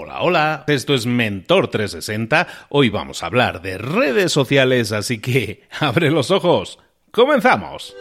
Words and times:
Hola, 0.00 0.22
hola, 0.22 0.64
esto 0.68 0.94
es 0.94 1.06
Mentor 1.06 1.66
360. 1.66 2.46
Hoy 2.68 2.88
vamos 2.88 3.24
a 3.24 3.26
hablar 3.26 3.60
de 3.62 3.78
redes 3.78 4.30
sociales, 4.30 4.92
así 4.92 5.18
que 5.18 5.64
abre 5.80 6.12
los 6.12 6.30
ojos. 6.30 6.78
¡Comenzamos! 7.10 7.96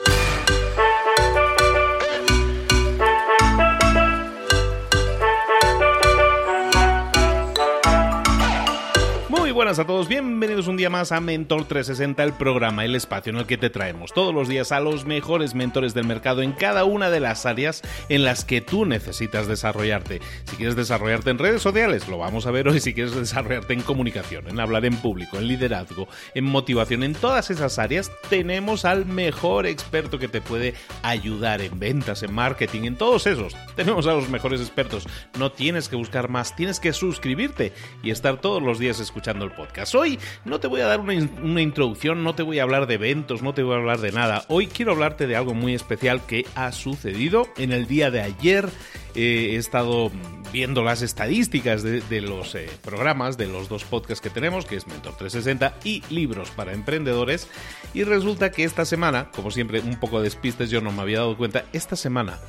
Buenas 9.58 9.80
a 9.80 9.88
todos, 9.88 10.08
bienvenidos 10.08 10.68
un 10.68 10.78
día 10.78 10.92
más 10.92 11.12
a 11.12 11.20
Mentor 11.20 11.66
360, 11.66 12.24
el 12.24 12.34
programa, 12.34 12.86
el 12.86 12.94
espacio 12.94 13.32
en 13.32 13.40
el 13.40 13.48
que 13.48 13.58
te 13.58 13.72
traemos 13.72 14.14
todos 14.14 14.32
los 14.32 14.48
días 14.48 14.72
a 14.72 14.80
los 14.80 15.06
mejores 15.06 15.56
mentores 15.56 15.96
del 15.96 16.06
mercado 16.06 16.44
en 16.44 16.52
cada 16.52 16.84
una 16.84 17.10
de 17.10 17.20
las 17.20 17.48
áreas 17.48 17.82
en 18.08 18.24
las 18.24 18.46
que 18.46 18.62
tú 18.62 18.86
necesitas 18.86 19.48
desarrollarte. 19.48 20.22
Si 20.46 20.58
quieres 20.58 20.76
desarrollarte 20.76 21.32
en 21.32 21.40
redes 21.40 21.64
sociales, 21.64 22.08
lo 22.08 22.20
vamos 22.20 22.46
a 22.46 22.52
ver 22.52 22.68
hoy, 22.68 22.80
si 22.80 22.94
quieres 22.94 23.16
desarrollarte 23.16 23.74
en 23.74 23.82
comunicación, 23.82 24.48
en 24.48 24.60
hablar 24.60 24.86
en 24.86 24.96
público, 24.98 25.40
en 25.40 25.48
liderazgo, 25.48 26.08
en 26.36 26.44
motivación, 26.44 27.02
en 27.02 27.16
todas 27.16 27.50
esas 27.50 27.80
áreas, 27.80 28.12
tenemos 28.30 28.86
al 28.86 29.08
mejor 29.08 29.66
experto 29.66 30.20
que 30.20 30.28
te 30.28 30.40
puede 30.40 30.76
ayudar 31.02 31.62
en 31.62 31.80
ventas, 31.80 32.22
en 32.22 32.32
marketing, 32.32 32.84
en 32.84 32.96
todos 32.96 33.26
esos. 33.26 33.56
Tenemos 33.76 34.06
a 34.06 34.14
los 34.14 34.30
mejores 34.30 34.62
expertos. 34.62 35.08
No 35.40 35.52
tienes 35.52 35.90
que 35.90 35.96
buscar 35.96 36.30
más, 36.30 36.56
tienes 36.56 36.80
que 36.80 36.94
suscribirte 36.94 37.74
y 38.04 38.12
estar 38.12 38.40
todos 38.40 38.62
los 38.62 38.78
días 38.78 39.00
escuchando 39.00 39.47
podcast. 39.52 39.96
Hoy 39.96 40.20
no 40.46 40.60
te 40.60 40.68
voy 40.68 40.82
a 40.82 40.88
dar 40.88 41.00
una, 41.00 41.62
introducción, 41.62 42.24
no 42.24 42.36
te 42.36 42.44
voy 42.44 42.60
a 42.60 42.64
hablar 42.64 42.88
de 42.88 42.96
eventos, 42.96 43.42
no 43.42 43.54
te 43.54 43.64
voy 43.64 43.76
a 43.76 43.78
hablar 43.78 44.00
de 44.00 44.12
nada. 44.12 44.46
Hoy 44.48 44.68
quiero 44.68 44.92
hablarte 44.92 45.28
de 45.28 45.36
algo 45.36 45.54
muy 45.54 45.74
especial 45.74 46.26
que 46.26 46.46
ha 46.56 46.72
sucedido 46.72 47.48
en 47.58 47.72
el 47.72 47.88
día 47.88 48.12
de 48.12 48.22
ayer 48.22 48.70
he 49.18 49.56
estado 49.56 50.12
viendo 50.54 50.84
las 50.84 51.02
estadísticas 51.02 51.84
de, 51.84 52.22
los 52.22 52.56
eh, 52.56 52.70
programas, 52.84 53.38
de 53.38 53.48
los 53.48 53.68
dos 53.68 53.84
podcasts 53.84 54.22
que 54.22 54.30
tenemos, 54.30 54.66
que 54.66 54.76
es 54.76 54.88
Mentor 54.88 55.18
360 55.18 55.76
y 55.84 56.04
Libros 56.10 56.52
para 56.52 56.72
Emprendedores, 56.72 57.48
y 57.94 58.04
resulta 58.04 58.52
que 58.52 58.64
esta 58.64 58.86
semana, 58.86 59.30
como 59.32 59.52
siempre, 59.52 59.82
un 59.82 60.00
poco 60.00 60.20
de 60.20 60.26
despistes, 60.26 60.70
yo 60.70 60.82
no 60.82 60.92
me 60.92 61.02
había 61.02 61.20
dado 61.20 61.36
cuenta, 61.36 61.66
esta 61.74 61.96
semana 61.96 62.40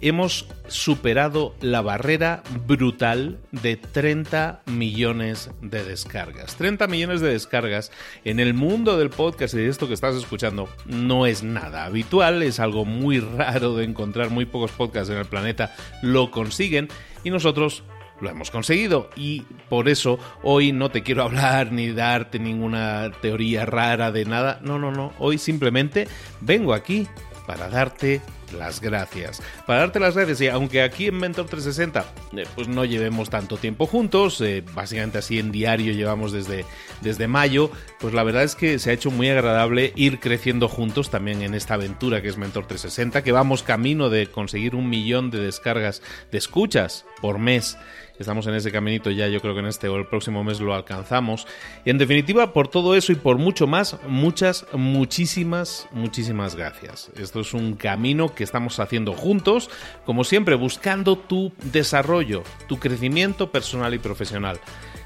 hemos 0.00 0.46
superado 0.68 1.54
la 1.60 1.80
barrera 1.80 2.42
brutal 2.66 3.38
de 3.50 3.76
30 3.76 4.62
millones 4.66 5.50
de 5.62 5.82
descargas. 5.84 6.47
30 6.56 6.86
millones 6.86 7.20
de 7.20 7.30
descargas 7.30 7.92
en 8.24 8.40
el 8.40 8.54
mundo 8.54 8.98
del 8.98 9.10
podcast 9.10 9.54
y 9.54 9.58
de 9.58 9.68
esto 9.68 9.88
que 9.88 9.94
estás 9.94 10.14
escuchando 10.14 10.68
no 10.86 11.26
es 11.26 11.42
nada 11.42 11.84
habitual, 11.84 12.42
es 12.42 12.60
algo 12.60 12.84
muy 12.84 13.20
raro 13.20 13.76
de 13.76 13.84
encontrar, 13.84 14.30
muy 14.30 14.46
pocos 14.46 14.72
podcasts 14.72 15.10
en 15.10 15.18
el 15.18 15.26
planeta 15.26 15.74
lo 16.02 16.30
consiguen 16.30 16.88
y 17.24 17.30
nosotros 17.30 17.82
lo 18.20 18.30
hemos 18.30 18.50
conseguido 18.50 19.10
y 19.16 19.42
por 19.68 19.88
eso 19.88 20.18
hoy 20.42 20.72
no 20.72 20.90
te 20.90 21.02
quiero 21.02 21.22
hablar 21.22 21.72
ni 21.72 21.92
darte 21.92 22.38
ninguna 22.38 23.10
teoría 23.20 23.64
rara 23.64 24.10
de 24.10 24.24
nada. 24.24 24.58
No, 24.62 24.78
no, 24.78 24.90
no. 24.90 25.12
Hoy 25.18 25.38
simplemente 25.38 26.08
vengo 26.40 26.74
aquí 26.74 27.06
para 27.46 27.68
darte 27.68 28.20
las 28.52 28.80
gracias. 28.80 29.42
Para 29.66 29.80
darte 29.80 30.00
las 30.00 30.14
gracias, 30.14 30.40
y 30.40 30.48
aunque 30.48 30.82
aquí 30.82 31.06
en 31.06 31.18
Mentor 31.18 31.46
360 31.46 32.04
eh, 32.36 32.46
pues 32.54 32.68
no 32.68 32.84
llevemos 32.84 33.30
tanto 33.30 33.56
tiempo 33.56 33.86
juntos, 33.86 34.40
eh, 34.40 34.64
básicamente 34.74 35.18
así 35.18 35.38
en 35.38 35.52
diario 35.52 35.92
llevamos 35.92 36.32
desde, 36.32 36.64
desde 37.00 37.28
mayo, 37.28 37.70
pues 38.00 38.14
la 38.14 38.22
verdad 38.22 38.42
es 38.42 38.54
que 38.54 38.78
se 38.78 38.90
ha 38.90 38.92
hecho 38.92 39.10
muy 39.10 39.28
agradable 39.28 39.92
ir 39.96 40.20
creciendo 40.20 40.68
juntos 40.68 41.10
también 41.10 41.42
en 41.42 41.54
esta 41.54 41.74
aventura 41.74 42.22
que 42.22 42.28
es 42.28 42.36
Mentor 42.36 42.66
360, 42.66 43.22
que 43.22 43.32
vamos 43.32 43.62
camino 43.62 44.10
de 44.10 44.26
conseguir 44.26 44.74
un 44.74 44.88
millón 44.88 45.30
de 45.30 45.40
descargas 45.40 46.02
de 46.30 46.38
escuchas 46.38 47.04
por 47.20 47.38
mes 47.38 47.76
Estamos 48.18 48.46
en 48.46 48.54
ese 48.54 48.72
caminito 48.72 49.10
ya, 49.10 49.28
yo 49.28 49.40
creo 49.40 49.54
que 49.54 49.60
en 49.60 49.66
este 49.66 49.88
o 49.88 49.96
el 49.96 50.06
próximo 50.06 50.42
mes 50.42 50.60
lo 50.60 50.74
alcanzamos. 50.74 51.46
Y 51.84 51.90
en 51.90 51.98
definitiva, 51.98 52.52
por 52.52 52.68
todo 52.68 52.94
eso 52.96 53.12
y 53.12 53.14
por 53.14 53.38
mucho 53.38 53.66
más, 53.66 53.96
muchas, 54.08 54.66
muchísimas, 54.72 55.88
muchísimas 55.92 56.56
gracias. 56.56 57.10
Esto 57.16 57.40
es 57.40 57.54
un 57.54 57.74
camino 57.74 58.34
que 58.34 58.44
estamos 58.44 58.80
haciendo 58.80 59.12
juntos, 59.12 59.70
como 60.04 60.24
siempre, 60.24 60.56
buscando 60.56 61.16
tu 61.16 61.52
desarrollo, 61.72 62.42
tu 62.66 62.78
crecimiento 62.78 63.52
personal 63.52 63.94
y 63.94 63.98
profesional. 63.98 64.60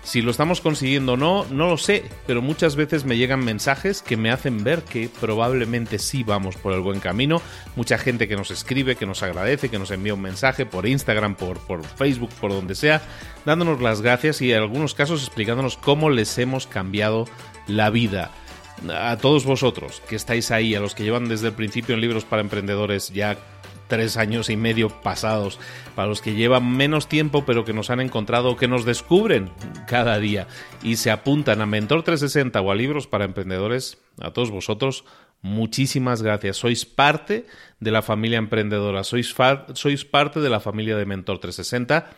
Si 0.04 0.20
lo 0.20 0.32
estamos 0.32 0.60
consiguiendo 0.60 1.12
o 1.12 1.16
no, 1.16 1.46
no 1.50 1.70
lo 1.70 1.76
sé, 1.76 2.04
pero 2.26 2.42
muchas 2.42 2.74
veces 2.74 3.04
me 3.04 3.16
llegan 3.16 3.44
mensajes 3.44 4.02
que 4.02 4.16
me 4.16 4.32
hacen 4.32 4.64
ver 4.64 4.82
que 4.82 5.08
probablemente 5.08 6.00
sí 6.00 6.24
vamos 6.24 6.56
por 6.56 6.72
el 6.72 6.80
buen 6.80 6.98
camino. 6.98 7.40
Mucha 7.76 7.98
gente 7.98 8.26
que 8.26 8.34
nos 8.34 8.50
escribe, 8.50 8.96
que 8.96 9.06
nos 9.06 9.22
agradece, 9.22 9.68
que 9.68 9.78
nos 9.78 9.92
envía 9.92 10.14
un 10.14 10.22
mensaje 10.22 10.66
por 10.66 10.88
Instagram, 10.88 11.36
por, 11.36 11.58
por 11.60 11.84
Facebook, 11.84 12.30
por 12.40 12.50
donde 12.50 12.74
sea, 12.74 13.00
dándonos 13.46 13.80
las 13.80 14.00
gracias 14.00 14.42
y 14.42 14.52
en 14.52 14.58
algunos 14.58 14.94
casos 14.94 15.22
explicándonos 15.22 15.76
cómo 15.76 16.10
les 16.10 16.36
hemos 16.38 16.66
cambiado 16.66 17.28
la 17.68 17.90
vida 17.90 18.32
a 18.92 19.16
todos 19.16 19.44
vosotros 19.44 20.02
que 20.08 20.16
estáis 20.16 20.50
ahí, 20.50 20.74
a 20.74 20.80
los 20.80 20.94
que 20.96 21.04
llevan 21.04 21.28
desde 21.28 21.48
el 21.48 21.54
principio 21.54 21.94
en 21.94 22.00
libros 22.00 22.24
para 22.24 22.42
emprendedores 22.42 23.10
ya 23.10 23.38
tres 23.92 24.16
años 24.16 24.48
y 24.48 24.56
medio 24.56 24.88
pasados, 24.88 25.60
para 25.94 26.08
los 26.08 26.22
que 26.22 26.32
llevan 26.32 26.74
menos 26.74 27.10
tiempo 27.10 27.44
pero 27.44 27.66
que 27.66 27.74
nos 27.74 27.90
han 27.90 28.00
encontrado, 28.00 28.56
que 28.56 28.66
nos 28.66 28.86
descubren 28.86 29.50
cada 29.86 30.18
día 30.18 30.46
y 30.82 30.96
se 30.96 31.10
apuntan 31.10 31.60
a 31.60 31.66
Mentor 31.66 32.02
360 32.02 32.58
o 32.58 32.72
a 32.72 32.74
libros 32.74 33.06
para 33.06 33.26
emprendedores, 33.26 33.98
a 34.18 34.30
todos 34.30 34.50
vosotros, 34.50 35.04
muchísimas 35.42 36.22
gracias. 36.22 36.56
Sois 36.56 36.86
parte 36.86 37.44
de 37.80 37.90
la 37.90 38.00
familia 38.00 38.38
emprendedora, 38.38 39.04
sois, 39.04 39.34
sois 39.74 40.04
parte 40.06 40.40
de 40.40 40.48
la 40.48 40.60
familia 40.60 40.96
de 40.96 41.04
Mentor 41.04 41.38
360 41.38 42.08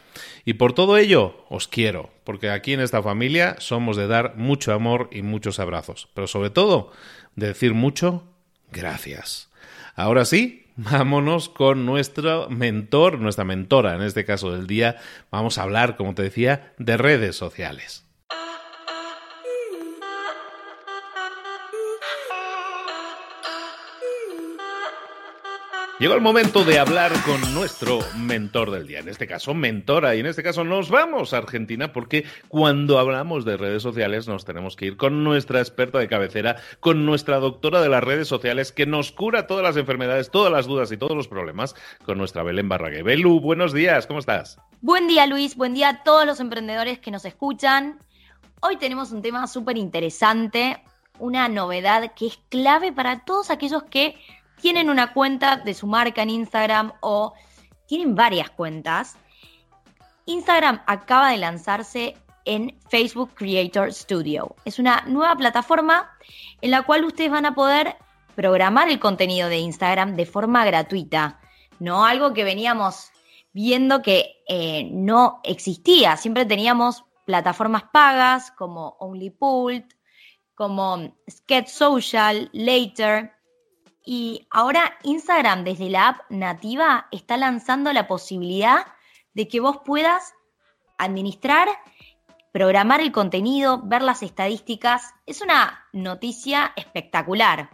y 0.45 0.55
por 0.55 0.75
todo 0.75 0.97
ello 0.97 1.45
os 1.49 1.67
quiero, 1.67 2.11
porque 2.23 2.51
aquí 2.51 2.73
en 2.73 2.83
esta 2.83 3.03
familia 3.03 3.57
somos 3.59 3.97
de 3.97 4.07
dar 4.07 4.37
mucho 4.37 4.73
amor 4.73 5.09
y 5.11 5.23
muchos 5.23 5.59
abrazos, 5.59 6.09
pero 6.15 6.29
sobre 6.29 6.51
todo 6.51 6.93
de 7.35 7.49
decir 7.49 7.75
mucho 7.75 8.29
gracias. 8.71 9.51
Ahora 9.97 10.25
sí, 10.25 10.64
vámonos 10.77 11.49
con 11.49 11.87
nuestro 11.87 12.49
mentor, 12.51 13.19
nuestra 13.19 13.45
mentora 13.45 13.95
en 13.95 14.03
este 14.03 14.25
caso 14.25 14.53
del 14.53 14.67
día. 14.67 14.97
Vamos 15.31 15.59
a 15.59 15.63
hablar, 15.63 15.97
como 15.97 16.15
te 16.15 16.23
decía, 16.23 16.75
de 16.79 16.97
redes 16.97 17.37
sociales. 17.37 18.04
Llegó 26.05 26.17
el 26.17 26.21
momento 26.21 26.67
de 26.67 26.79
hablar 26.79 27.13
con 27.25 27.55
nuestro 27.55 28.01
mentor 28.15 28.71
del 28.71 28.87
día, 28.87 28.99
en 28.99 29.09
este 29.09 29.27
caso 29.27 29.55
mentora, 29.55 30.15
y 30.15 30.21
en 30.21 30.27
este 30.27 30.43
caso 30.43 30.63
nos 30.63 30.91
vamos 30.91 31.33
a 31.33 31.39
Argentina 31.39 31.95
porque 31.95 32.27
cuando 32.49 32.99
hablamos 32.99 33.47
de 33.47 33.57
redes 33.57 33.83
sociales 33.83 34.29
nos 34.29 34.45
tenemos 34.45 34.77
que 34.77 34.85
ir 34.85 34.99
con 34.99 35.25
nuestra 35.25 35.61
experta 35.61 35.99
de 35.99 36.07
cabecera, 36.07 36.57
con 36.81 37.07
nuestra 37.07 37.39
doctora 37.39 37.81
de 37.81 37.89
las 37.89 38.05
redes 38.05 38.29
sociales 38.29 38.71
que 38.71 38.85
nos 38.85 39.13
cura 39.13 39.47
todas 39.47 39.65
las 39.65 39.79
enfermedades, 39.79 40.31
todas 40.31 40.53
las 40.53 40.67
dudas 40.67 40.93
y 40.93 40.99
todos 40.99 41.17
los 41.17 41.27
problemas, 41.27 41.75
con 42.05 42.19
nuestra 42.19 42.43
Belén 42.43 42.69
Barrague. 42.69 43.03
Belu, 43.03 43.41
buenos 43.41 43.73
días, 43.73 44.07
¿cómo 44.07 44.19
estás? 44.19 44.59
Buen 44.83 45.09
día 45.09 45.27
Luis, 45.27 45.57
buen 45.57 45.73
día 45.73 45.89
a 45.89 46.03
todos 46.03 46.27
los 46.27 46.39
emprendedores 46.39 46.99
que 46.99 47.13
nos 47.13 47.25
escuchan. 47.25 47.99
Hoy 48.61 48.77
tenemos 48.77 49.11
un 49.11 49.23
tema 49.23 49.47
súper 49.47 49.79
interesante, 49.79 50.83
una 51.19 51.49
novedad 51.49 52.13
que 52.15 52.27
es 52.27 52.39
clave 52.51 52.93
para 52.93 53.25
todos 53.25 53.49
aquellos 53.49 53.85
que 53.85 54.19
tienen 54.65 54.89
una 54.89 55.13
cuenta 55.13 55.59
de 55.59 55.75
su 55.75 55.87
marca 55.87 56.23
en 56.23 56.31
Instagram 56.31 56.95
o 57.03 57.35
tienen 57.85 58.15
varias 58.15 58.49
cuentas, 58.49 59.15
Instagram 60.25 60.81
acaba 60.87 61.33
de 61.33 61.37
lanzarse 61.37 62.17
en 62.47 62.75
Facebook 62.89 63.35
Creator 63.35 63.93
Studio. 63.93 64.57
Es 64.65 64.79
una 64.79 65.03
nueva 65.07 65.37
plataforma 65.37 66.11
en 66.63 66.71
la 66.71 66.81
cual 66.81 67.05
ustedes 67.05 67.31
van 67.31 67.45
a 67.45 67.55
poder 67.55 67.97
programar 68.35 68.89
el 68.89 68.99
contenido 68.99 69.51
de 69.51 69.59
Instagram 69.59 70.17
de 70.17 70.25
forma 70.25 70.65
gratuita, 70.65 71.41
no 71.79 72.07
algo 72.07 72.33
que 72.33 72.45
veníamos 72.45 73.11
viendo 73.53 74.01
que 74.01 74.43
eh, 74.49 74.89
no 74.91 75.41
existía. 75.45 76.17
Siempre 76.17 76.47
teníamos 76.47 77.05
plataformas 77.27 77.83
pagas 77.93 78.51
como 78.53 78.97
OnlyPult, 78.99 79.93
como 80.55 81.19
Sketch 81.29 81.69
Social, 81.69 82.49
Later, 82.55 83.35
y 84.05 84.47
ahora 84.51 84.99
Instagram 85.03 85.65
desde 85.65 85.89
la 85.89 86.09
app 86.09 86.31
nativa 86.31 87.09
está 87.11 87.37
lanzando 87.37 87.93
la 87.93 88.07
posibilidad 88.07 88.87
de 89.33 89.49
que 89.49 89.61
vos 89.61 89.79
puedas 89.85 90.35
administrar, 90.99 91.69
programar 92.53 93.01
el 93.01 93.13
contenido, 93.13 93.83
ver 93.83 94.03
las 94.03 94.23
estadísticas. 94.23 95.13
Es 95.27 95.41
una 95.41 95.87
noticia 95.93 96.73
espectacular. 96.77 97.71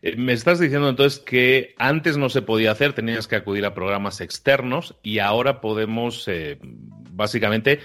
Eh, 0.00 0.16
me 0.16 0.32
estás 0.32 0.58
diciendo 0.58 0.88
entonces 0.88 1.20
que 1.20 1.74
antes 1.78 2.16
no 2.16 2.28
se 2.28 2.42
podía 2.42 2.72
hacer, 2.72 2.94
tenías 2.94 3.28
que 3.28 3.36
acudir 3.36 3.64
a 3.64 3.74
programas 3.74 4.20
externos 4.20 4.96
y 5.02 5.20
ahora 5.20 5.60
podemos, 5.60 6.26
eh, 6.26 6.58
básicamente 6.62 7.80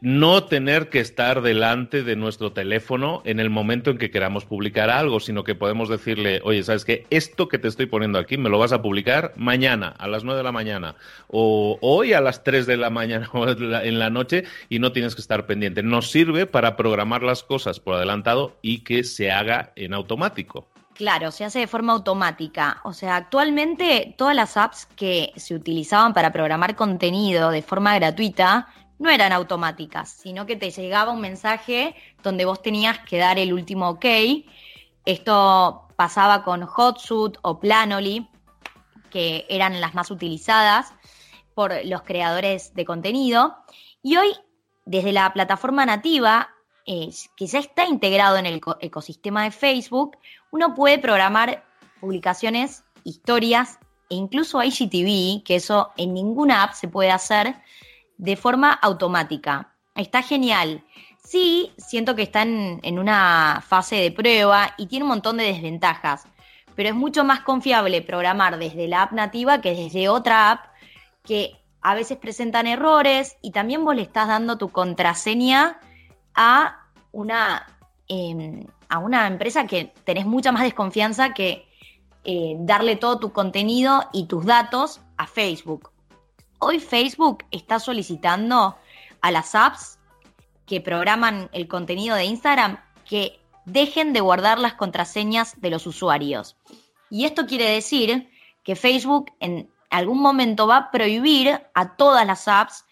no 0.00 0.44
tener 0.44 0.88
que 0.88 1.00
estar 1.00 1.42
delante 1.42 2.02
de 2.02 2.16
nuestro 2.16 2.52
teléfono 2.52 3.22
en 3.24 3.40
el 3.40 3.50
momento 3.50 3.90
en 3.90 3.98
que 3.98 4.10
queramos 4.10 4.44
publicar 4.44 4.90
algo, 4.90 5.20
sino 5.20 5.44
que 5.44 5.54
podemos 5.54 5.88
decirle, 5.88 6.40
oye, 6.44 6.62
¿sabes 6.62 6.84
qué? 6.84 7.06
Esto 7.10 7.48
que 7.48 7.58
te 7.58 7.68
estoy 7.68 7.86
poniendo 7.86 8.18
aquí 8.18 8.36
me 8.36 8.48
lo 8.48 8.58
vas 8.58 8.72
a 8.72 8.82
publicar 8.82 9.32
mañana 9.36 9.94
a 9.98 10.08
las 10.08 10.24
9 10.24 10.38
de 10.38 10.44
la 10.44 10.52
mañana 10.52 10.96
o 11.28 11.78
hoy 11.80 12.12
a 12.12 12.20
las 12.20 12.44
3 12.44 12.66
de 12.66 12.76
la 12.76 12.90
mañana 12.90 13.30
en 13.82 13.98
la 13.98 14.10
noche 14.10 14.44
y 14.68 14.78
no 14.78 14.92
tienes 14.92 15.14
que 15.14 15.20
estar 15.20 15.46
pendiente. 15.46 15.82
Nos 15.82 16.10
sirve 16.10 16.46
para 16.46 16.76
programar 16.76 17.22
las 17.22 17.42
cosas 17.42 17.80
por 17.80 17.94
adelantado 17.94 18.56
y 18.62 18.80
que 18.80 19.04
se 19.04 19.30
haga 19.30 19.72
en 19.76 19.94
automático. 19.94 20.68
Claro, 20.98 21.30
se 21.30 21.44
hace 21.44 21.60
de 21.60 21.68
forma 21.68 21.92
automática. 21.92 22.80
O 22.82 22.92
sea, 22.92 23.14
actualmente 23.14 24.16
todas 24.18 24.34
las 24.34 24.56
apps 24.56 24.86
que 24.96 25.32
se 25.36 25.54
utilizaban 25.54 26.12
para 26.12 26.32
programar 26.32 26.74
contenido 26.74 27.50
de 27.50 27.62
forma 27.62 27.94
gratuita 27.94 28.66
no 28.98 29.10
eran 29.10 29.32
automáticas, 29.32 30.10
sino 30.10 30.46
que 30.46 30.56
te 30.56 30.70
llegaba 30.70 31.12
un 31.12 31.20
mensaje 31.20 31.94
donde 32.22 32.44
vos 32.44 32.62
tenías 32.62 32.98
que 33.00 33.18
dar 33.18 33.38
el 33.38 33.52
último 33.52 33.90
OK. 33.90 34.04
Esto 35.04 35.88
pasaba 35.96 36.44
con 36.44 36.62
Hotsuite 36.66 37.38
o 37.42 37.60
Planoly, 37.60 38.28
que 39.10 39.46
eran 39.48 39.80
las 39.80 39.94
más 39.94 40.10
utilizadas 40.10 40.92
por 41.54 41.72
los 41.86 42.02
creadores 42.02 42.74
de 42.74 42.84
contenido. 42.84 43.56
Y 44.02 44.16
hoy, 44.16 44.34
desde 44.84 45.12
la 45.12 45.32
plataforma 45.32 45.86
nativa, 45.86 46.50
que 46.84 47.46
ya 47.46 47.58
está 47.58 47.84
integrado 47.86 48.36
en 48.36 48.46
el 48.46 48.60
ecosistema 48.80 49.44
de 49.44 49.50
Facebook, 49.50 50.16
uno 50.50 50.74
puede 50.74 50.98
programar 50.98 51.64
publicaciones, 52.00 52.84
historias 53.04 53.78
e 54.08 54.14
incluso 54.14 54.62
IGTV, 54.62 55.42
que 55.44 55.56
eso 55.56 55.90
en 55.96 56.14
ninguna 56.14 56.62
app 56.62 56.72
se 56.72 56.88
puede 56.88 57.10
hacer 57.10 57.56
de 58.18 58.36
forma 58.36 58.72
automática. 58.72 59.72
Está 59.94 60.22
genial. 60.22 60.84
Sí, 61.24 61.72
siento 61.76 62.14
que 62.14 62.22
están 62.22 62.80
en 62.82 62.98
una 62.98 63.62
fase 63.66 63.96
de 63.96 64.12
prueba 64.12 64.74
y 64.76 64.86
tiene 64.86 65.04
un 65.04 65.10
montón 65.10 65.38
de 65.38 65.44
desventajas, 65.44 66.26
pero 66.74 66.90
es 66.90 66.94
mucho 66.94 67.24
más 67.24 67.40
confiable 67.40 68.02
programar 68.02 68.58
desde 68.58 68.88
la 68.88 69.02
app 69.02 69.12
nativa 69.12 69.60
que 69.60 69.74
desde 69.74 70.08
otra 70.08 70.50
app 70.50 70.66
que 71.24 71.56
a 71.80 71.94
veces 71.94 72.18
presentan 72.18 72.66
errores 72.66 73.36
y 73.42 73.50
también 73.50 73.84
vos 73.84 73.94
le 73.94 74.02
estás 74.02 74.28
dando 74.28 74.58
tu 74.58 74.68
contraseña 74.70 75.80
a 76.34 76.86
una, 77.12 77.66
em, 78.08 78.66
a 78.88 78.98
una 78.98 79.26
empresa 79.26 79.66
que 79.66 79.92
tenés 80.04 80.26
mucha 80.26 80.52
más 80.52 80.62
desconfianza 80.62 81.34
que 81.34 81.68
eh, 82.24 82.56
darle 82.60 82.96
todo 82.96 83.18
tu 83.18 83.32
contenido 83.32 84.08
y 84.12 84.26
tus 84.26 84.44
datos 84.44 85.00
a 85.16 85.26
Facebook. 85.26 85.90
Hoy 86.60 86.80
Facebook 86.80 87.44
está 87.52 87.78
solicitando 87.78 88.76
a 89.20 89.30
las 89.30 89.54
apps 89.54 89.98
que 90.66 90.80
programan 90.80 91.48
el 91.52 91.68
contenido 91.68 92.16
de 92.16 92.24
Instagram 92.24 92.78
que 93.08 93.38
dejen 93.64 94.12
de 94.12 94.20
guardar 94.20 94.58
las 94.58 94.74
contraseñas 94.74 95.60
de 95.60 95.70
los 95.70 95.86
usuarios. 95.86 96.56
Y 97.10 97.26
esto 97.26 97.46
quiere 97.46 97.70
decir 97.70 98.28
que 98.64 98.74
Facebook 98.74 99.30
en 99.38 99.70
algún 99.88 100.20
momento 100.20 100.66
va 100.66 100.76
a 100.76 100.90
prohibir 100.90 101.60
a 101.74 101.96
todas 101.96 102.26
las 102.26 102.48
apps 102.48 102.84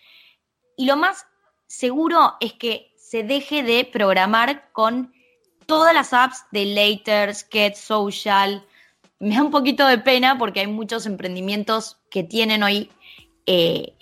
y 0.77 0.87
lo 0.87 0.97
más 0.97 1.27
seguro 1.67 2.35
es 2.39 2.53
que 2.53 2.93
se 2.97 3.25
deje 3.25 3.65
de 3.65 3.85
programar 3.85 4.71
con 4.73 5.13
todas 5.67 5.93
las 5.93 6.13
apps 6.13 6.45
de 6.53 6.67
Later, 6.67 7.35
Sketch, 7.35 7.75
Social. 7.75 8.65
Me 9.19 9.35
da 9.35 9.43
un 9.43 9.51
poquito 9.51 9.87
de 9.87 9.99
pena 9.99 10.39
porque 10.39 10.61
hay 10.61 10.67
muchos 10.69 11.05
emprendimientos 11.05 11.99
que 12.11 12.23
tienen 12.23 12.63
hoy 12.63 12.91
eh, 13.47 13.95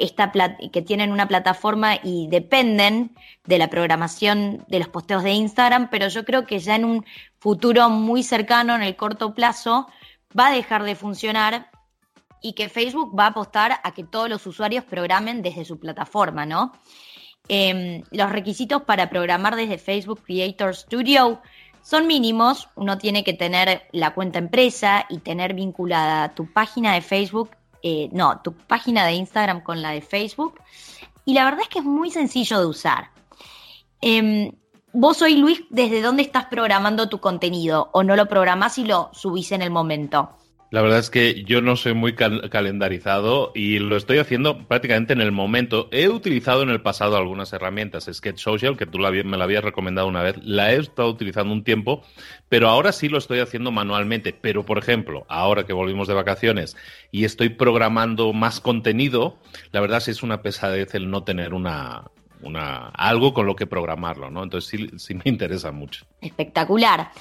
que 0.73 0.83
tienen 0.83 1.13
una 1.13 1.29
plataforma 1.29 1.97
y 2.03 2.29
dependen 2.31 3.15
de 3.45 3.59
la 3.59 3.69
programación 3.69 4.65
de 4.69 4.79
los 4.79 4.89
posteos 4.89 5.23
de 5.23 5.33
Instagram, 5.33 5.91
pero 5.91 6.09
yo 6.09 6.25
creo 6.25 6.47
que 6.47 6.59
ya 6.59 6.77
en 6.77 6.87
un 6.87 7.05
futuro 7.39 7.91
muy 7.91 8.23
cercano, 8.23 8.75
en 8.75 8.83
el 8.83 8.97
corto 8.97 9.35
plazo, 9.35 9.87
va 10.39 10.49
a 10.49 10.53
dejar 10.53 10.83
de 10.83 10.95
funcionar 10.95 11.71
y 12.41 12.55
que 12.55 12.69
Facebook 12.69 13.19
va 13.19 13.25
a 13.25 13.29
apostar 13.29 13.81
a 13.83 13.93
que 13.93 14.05
todos 14.05 14.29
los 14.29 14.47
usuarios 14.47 14.85
programen 14.85 15.43
desde 15.43 15.65
su 15.65 15.79
plataforma. 15.79 16.73
Em, 17.49 18.03
los 18.11 18.33
requisitos 18.33 18.83
para 18.83 19.11
programar 19.11 19.57
desde 19.57 19.77
Facebook 19.77 20.23
Creator 20.25 20.75
Studio 20.75 21.43
son 21.83 22.07
mínimos. 22.07 22.69
Uno 22.77 22.97
tiene 22.97 23.25
que 23.25 23.35
tener 23.35 23.89
la 23.93 24.15
cuenta 24.15 24.39
empresa 24.39 25.05
y 25.11 25.19
tener 25.19 25.53
vinculada 25.53 26.35
tu 26.35 26.51
página 26.51 26.95
de 26.95 27.03
Facebook 27.03 27.51
eh, 27.87 28.09
no, 28.13 28.41
tu 28.41 28.55
página 28.55 29.05
de 29.05 29.13
Instagram 29.13 29.61
con 29.61 29.83
la 29.83 29.91
de 29.91 30.01
Facebook. 30.01 30.59
Y 31.27 31.35
la 31.35 31.45
verdad 31.45 31.61
es 31.61 31.69
que 31.69 31.81
es 31.81 31.85
muy 31.85 32.11
sencillo 32.11 32.59
de 32.59 32.65
usar. 32.65 33.11
Em, 34.01 34.53
vos 34.95 35.21
hoy, 35.21 35.37
Luis, 35.37 35.65
¿desde 35.69 36.01
dónde 36.01 36.23
estás 36.23 36.47
programando 36.47 37.11
tu 37.11 37.21
contenido? 37.21 37.91
¿O 37.93 38.03
no 38.03 38.17
lo 38.17 38.27
programás 38.27 38.79
y 38.79 38.85
lo 38.85 39.11
subís 39.13 39.53
en 39.53 39.61
el 39.61 39.71
momento? 39.71 40.31
La 40.75 40.83
verdad 40.83 40.99
es 40.99 41.09
que 41.09 41.45
yo 41.45 41.61
no 41.61 41.77
soy 41.77 41.95
muy 41.95 42.15
calendarizado 42.17 43.53
y 43.55 43.79
lo 43.79 43.97
estoy 43.97 44.19
haciendo 44.19 44.67
prácticamente 44.67 45.13
en 45.13 45.21
el 45.21 45.31
momento. 45.31 45.89
He 45.93 46.09
utilizado 46.09 46.65
en 46.65 46.69
el 46.69 46.81
pasado 46.81 47.17
algunas 47.17 47.53
herramientas, 47.53 48.11
Sketch 48.13 48.41
Social, 48.41 48.77
que 48.77 48.85
tú 48.85 48.99
me 48.99 49.37
la 49.37 49.45
habías 49.45 49.63
recomendado 49.63 50.09
una 50.09 50.25
vez, 50.25 50.37
la 50.43 50.73
he 50.73 50.81
estado 50.81 51.11
utilizando 51.11 51.53
un 51.53 51.63
tiempo, 51.63 52.03
pero 52.49 52.69
ahora 52.69 52.91
sí 52.91 53.09
lo 53.09 53.19
estoy 53.19 53.39
haciendo 53.39 53.71
manualmente. 53.71 54.33
Pero, 54.33 54.67
por 54.67 54.79
ejemplo, 54.79 55.25
ahora 55.29 55.65
que 55.65 55.73
volvimos 55.73 56.09
de 56.09 56.15
vacaciones 56.15 56.77
y 57.13 57.25
estoy 57.25 57.51
programando 57.51 58.33
más 58.33 58.59
contenido, 58.59 59.39
la 59.71 59.81
verdad 59.81 60.01
sí 60.01 60.11
es 60.11 60.25
una 60.25 60.43
pesadez 60.43 60.93
el 60.97 61.09
no 61.09 61.23
tener 61.23 61.55
una, 61.55 62.11
una, 62.43 62.89
algo 62.89 63.33
con 63.33 63.47
lo 63.47 63.55
que 63.55 63.69
programarlo, 63.69 64.29
¿no? 64.29 64.43
Entonces 64.43 64.69
sí, 64.69 64.91
sí 64.99 65.15
me 65.15 65.23
interesa 65.27 65.71
mucho. 65.71 66.05
Espectacular. 66.21 67.13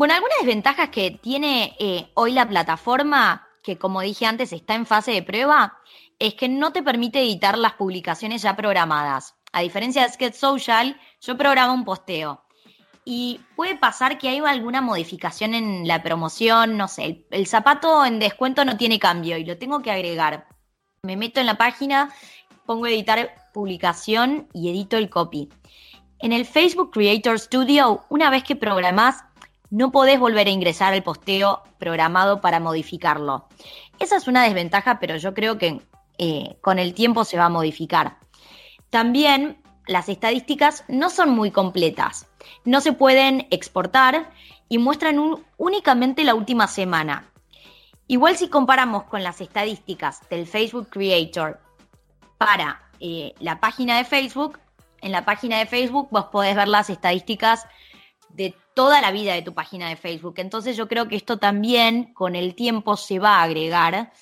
Bueno, 0.00 0.14
algunas 0.14 0.38
desventajas 0.38 0.88
que 0.88 1.10
tiene 1.10 1.76
eh, 1.78 2.08
hoy 2.14 2.32
la 2.32 2.48
plataforma, 2.48 3.46
que 3.62 3.76
como 3.76 4.00
dije 4.00 4.24
antes 4.24 4.50
está 4.50 4.74
en 4.74 4.86
fase 4.86 5.10
de 5.10 5.22
prueba, 5.22 5.76
es 6.18 6.32
que 6.32 6.48
no 6.48 6.72
te 6.72 6.82
permite 6.82 7.20
editar 7.20 7.58
las 7.58 7.74
publicaciones 7.74 8.40
ya 8.40 8.56
programadas. 8.56 9.34
A 9.52 9.60
diferencia 9.60 10.02
de 10.02 10.08
Sketch 10.10 10.36
Social, 10.36 10.98
yo 11.20 11.36
programo 11.36 11.74
un 11.74 11.84
posteo. 11.84 12.42
Y 13.04 13.42
puede 13.56 13.76
pasar 13.76 14.16
que 14.16 14.30
haya 14.30 14.48
alguna 14.48 14.80
modificación 14.80 15.52
en 15.52 15.86
la 15.86 16.02
promoción, 16.02 16.78
no 16.78 16.88
sé, 16.88 17.04
el, 17.04 17.26
el 17.30 17.46
zapato 17.46 18.02
en 18.06 18.20
descuento 18.20 18.64
no 18.64 18.78
tiene 18.78 18.98
cambio 18.98 19.36
y 19.36 19.44
lo 19.44 19.58
tengo 19.58 19.82
que 19.82 19.90
agregar. 19.90 20.48
Me 21.02 21.18
meto 21.18 21.40
en 21.40 21.46
la 21.46 21.58
página, 21.58 22.08
pongo 22.64 22.86
editar 22.86 23.34
publicación 23.52 24.48
y 24.54 24.70
edito 24.70 24.96
el 24.96 25.10
copy. 25.10 25.50
En 26.20 26.32
el 26.32 26.46
Facebook 26.46 26.90
Creator 26.90 27.38
Studio, 27.38 28.06
una 28.08 28.30
vez 28.30 28.44
que 28.44 28.56
programás, 28.56 29.24
no 29.70 29.92
podés 29.92 30.18
volver 30.18 30.46
a 30.46 30.50
ingresar 30.50 30.92
al 30.92 31.02
posteo 31.02 31.62
programado 31.78 32.40
para 32.40 32.60
modificarlo. 32.60 33.46
Esa 33.98 34.16
es 34.16 34.28
una 34.28 34.44
desventaja, 34.44 34.98
pero 34.98 35.16
yo 35.16 35.34
creo 35.34 35.58
que 35.58 35.80
eh, 36.18 36.56
con 36.60 36.78
el 36.78 36.94
tiempo 36.94 37.24
se 37.24 37.38
va 37.38 37.46
a 37.46 37.50
modificar. 37.50 38.18
También 38.90 39.62
las 39.86 40.08
estadísticas 40.08 40.84
no 40.88 41.10
son 41.10 41.30
muy 41.30 41.50
completas, 41.50 42.26
no 42.64 42.80
se 42.80 42.92
pueden 42.92 43.46
exportar 43.50 44.30
y 44.68 44.78
muestran 44.78 45.18
únicamente 45.56 46.24
la 46.24 46.34
última 46.34 46.66
semana. 46.66 47.30
Igual 48.06 48.36
si 48.36 48.48
comparamos 48.48 49.04
con 49.04 49.22
las 49.22 49.40
estadísticas 49.40 50.28
del 50.28 50.46
Facebook 50.46 50.88
Creator 50.90 51.60
para 52.38 52.82
eh, 52.98 53.34
la 53.38 53.60
página 53.60 53.96
de 53.96 54.04
Facebook, 54.04 54.58
en 55.00 55.12
la 55.12 55.24
página 55.24 55.58
de 55.58 55.66
Facebook 55.66 56.08
vos 56.10 56.26
podés 56.26 56.56
ver 56.56 56.68
las 56.68 56.90
estadísticas 56.90 57.66
de 58.34 58.54
toda 58.74 59.00
la 59.00 59.10
vida 59.10 59.34
de 59.34 59.42
tu 59.42 59.54
página 59.54 59.88
de 59.88 59.96
Facebook. 59.96 60.34
Entonces 60.38 60.76
yo 60.76 60.88
creo 60.88 61.08
que 61.08 61.16
esto 61.16 61.38
también 61.38 62.14
con 62.14 62.36
el 62.36 62.54
tiempo 62.54 62.96
se 62.96 63.18
va 63.18 63.36
a 63.36 63.42
agregar. 63.42 64.12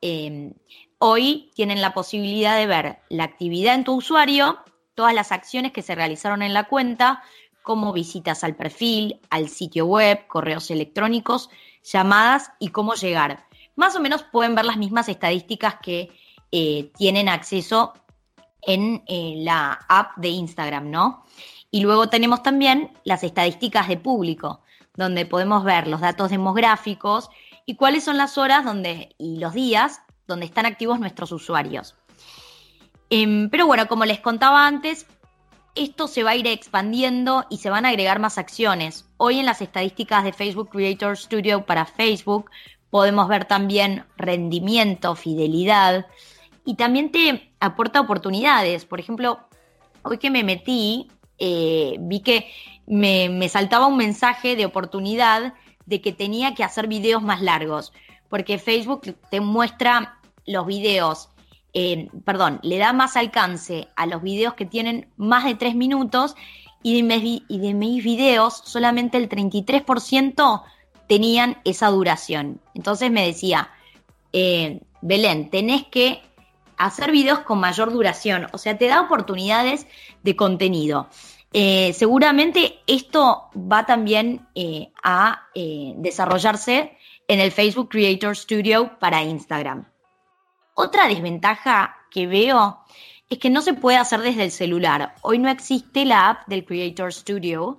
Em, 0.00 0.54
hoy 0.98 1.50
tienen 1.54 1.80
la 1.80 1.94
posibilidad 1.94 2.56
de 2.56 2.66
ver 2.66 2.98
la 3.08 3.24
actividad 3.24 3.74
en 3.74 3.84
tu 3.84 3.94
usuario, 3.94 4.58
todas 4.94 5.14
las 5.14 5.32
acciones 5.32 5.72
que 5.72 5.82
se 5.82 5.94
realizaron 5.94 6.42
en 6.42 6.54
la 6.54 6.68
cuenta, 6.68 7.22
como 7.62 7.92
visitas 7.92 8.42
al 8.42 8.56
perfil, 8.56 9.20
al 9.30 9.48
sitio 9.48 9.86
web, 9.86 10.26
correos 10.26 10.70
electrónicos, 10.70 11.50
llamadas 11.84 12.52
y 12.58 12.68
cómo 12.68 12.94
llegar. 12.94 13.46
Más 13.76 13.94
o 13.96 14.00
menos 14.00 14.24
pueden 14.24 14.54
ver 14.54 14.64
las 14.64 14.76
mismas 14.76 15.08
estadísticas 15.08 15.76
que 15.82 16.10
eh, 16.52 16.90
tienen 16.96 17.28
acceso 17.28 17.94
en 18.62 19.02
eh, 19.06 19.34
la 19.38 19.78
app 19.88 20.16
de 20.16 20.28
Instagram, 20.28 20.90
¿no? 20.90 21.24
Y 21.70 21.80
luego 21.82 22.08
tenemos 22.08 22.42
también 22.42 22.92
las 23.04 23.22
estadísticas 23.22 23.88
de 23.88 23.96
público, 23.96 24.60
donde 24.96 25.26
podemos 25.26 25.64
ver 25.64 25.86
los 25.86 26.00
datos 26.00 26.30
demográficos 26.30 27.30
y 27.64 27.76
cuáles 27.76 28.04
son 28.04 28.16
las 28.16 28.38
horas 28.38 28.64
donde, 28.64 29.14
y 29.18 29.38
los 29.38 29.54
días 29.54 30.02
donde 30.26 30.46
están 30.46 30.66
activos 30.66 30.98
nuestros 30.98 31.32
usuarios. 31.32 31.94
Em, 33.10 33.50
pero 33.50 33.66
bueno, 33.66 33.88
como 33.88 34.04
les 34.04 34.20
contaba 34.20 34.66
antes, 34.66 35.06
esto 35.74 36.08
se 36.08 36.22
va 36.22 36.30
a 36.30 36.36
ir 36.36 36.46
expandiendo 36.46 37.46
y 37.48 37.58
se 37.58 37.70
van 37.70 37.86
a 37.86 37.90
agregar 37.90 38.18
más 38.18 38.38
acciones. 38.38 39.06
Hoy 39.16 39.38
en 39.38 39.46
las 39.46 39.60
estadísticas 39.60 40.24
de 40.24 40.32
Facebook 40.32 40.70
Creator 40.70 41.16
Studio 41.16 41.64
para 41.64 41.86
Facebook 41.86 42.50
podemos 42.90 43.28
ver 43.28 43.44
también 43.44 44.04
rendimiento, 44.16 45.14
fidelidad 45.14 46.06
y 46.64 46.74
también 46.74 47.12
te 47.12 47.52
aporta 47.60 48.00
oportunidades. 48.00 48.84
Por 48.84 49.00
ejemplo, 49.00 49.40
hoy 50.02 50.18
que 50.18 50.30
me 50.30 50.42
metí, 50.42 51.08
eh, 51.40 51.96
vi 51.98 52.20
que 52.20 52.50
me, 52.86 53.28
me 53.28 53.48
saltaba 53.48 53.86
un 53.86 53.96
mensaje 53.96 54.54
de 54.54 54.66
oportunidad 54.66 55.54
de 55.86 56.00
que 56.00 56.12
tenía 56.12 56.54
que 56.54 56.62
hacer 56.62 56.86
videos 56.86 57.22
más 57.22 57.42
largos, 57.42 57.92
porque 58.28 58.58
Facebook 58.58 59.16
te 59.30 59.40
muestra 59.40 60.20
los 60.46 60.66
videos, 60.66 61.28
eh, 61.74 62.08
perdón, 62.24 62.60
le 62.62 62.78
da 62.78 62.92
más 62.92 63.16
alcance 63.16 63.88
a 63.96 64.06
los 64.06 64.22
videos 64.22 64.54
que 64.54 64.66
tienen 64.66 65.08
más 65.16 65.44
de 65.44 65.54
tres 65.54 65.74
minutos 65.74 66.36
y 66.82 66.96
de, 66.96 67.02
mis, 67.02 67.42
y 67.48 67.58
de 67.58 67.74
mis 67.74 68.02
videos 68.02 68.62
solamente 68.64 69.18
el 69.18 69.28
33% 69.28 70.62
tenían 71.08 71.58
esa 71.64 71.88
duración. 71.88 72.60
Entonces 72.74 73.10
me 73.10 73.26
decía, 73.26 73.70
eh, 74.32 74.80
Belén, 75.02 75.50
tenés 75.50 75.84
que 75.86 76.22
hacer 76.86 77.10
videos 77.10 77.40
con 77.40 77.60
mayor 77.60 77.92
duración, 77.92 78.46
o 78.52 78.58
sea, 78.58 78.78
te 78.78 78.88
da 78.88 79.02
oportunidades 79.02 79.86
de 80.22 80.34
contenido. 80.34 81.08
Eh, 81.52 81.92
seguramente 81.92 82.78
esto 82.86 83.50
va 83.54 83.84
también 83.84 84.46
eh, 84.54 84.90
a 85.02 85.48
eh, 85.54 85.92
desarrollarse 85.96 86.96
en 87.28 87.40
el 87.40 87.52
Facebook 87.52 87.90
Creator 87.90 88.34
Studio 88.34 88.98
para 88.98 89.22
Instagram. 89.22 89.86
Otra 90.74 91.06
desventaja 91.06 91.96
que 92.10 92.26
veo 92.26 92.78
es 93.28 93.38
que 93.38 93.50
no 93.50 93.60
se 93.60 93.74
puede 93.74 93.98
hacer 93.98 94.20
desde 94.20 94.44
el 94.44 94.50
celular. 94.50 95.14
Hoy 95.20 95.38
no 95.38 95.50
existe 95.50 96.06
la 96.06 96.30
app 96.30 96.48
del 96.48 96.64
Creator 96.64 97.12
Studio 97.12 97.78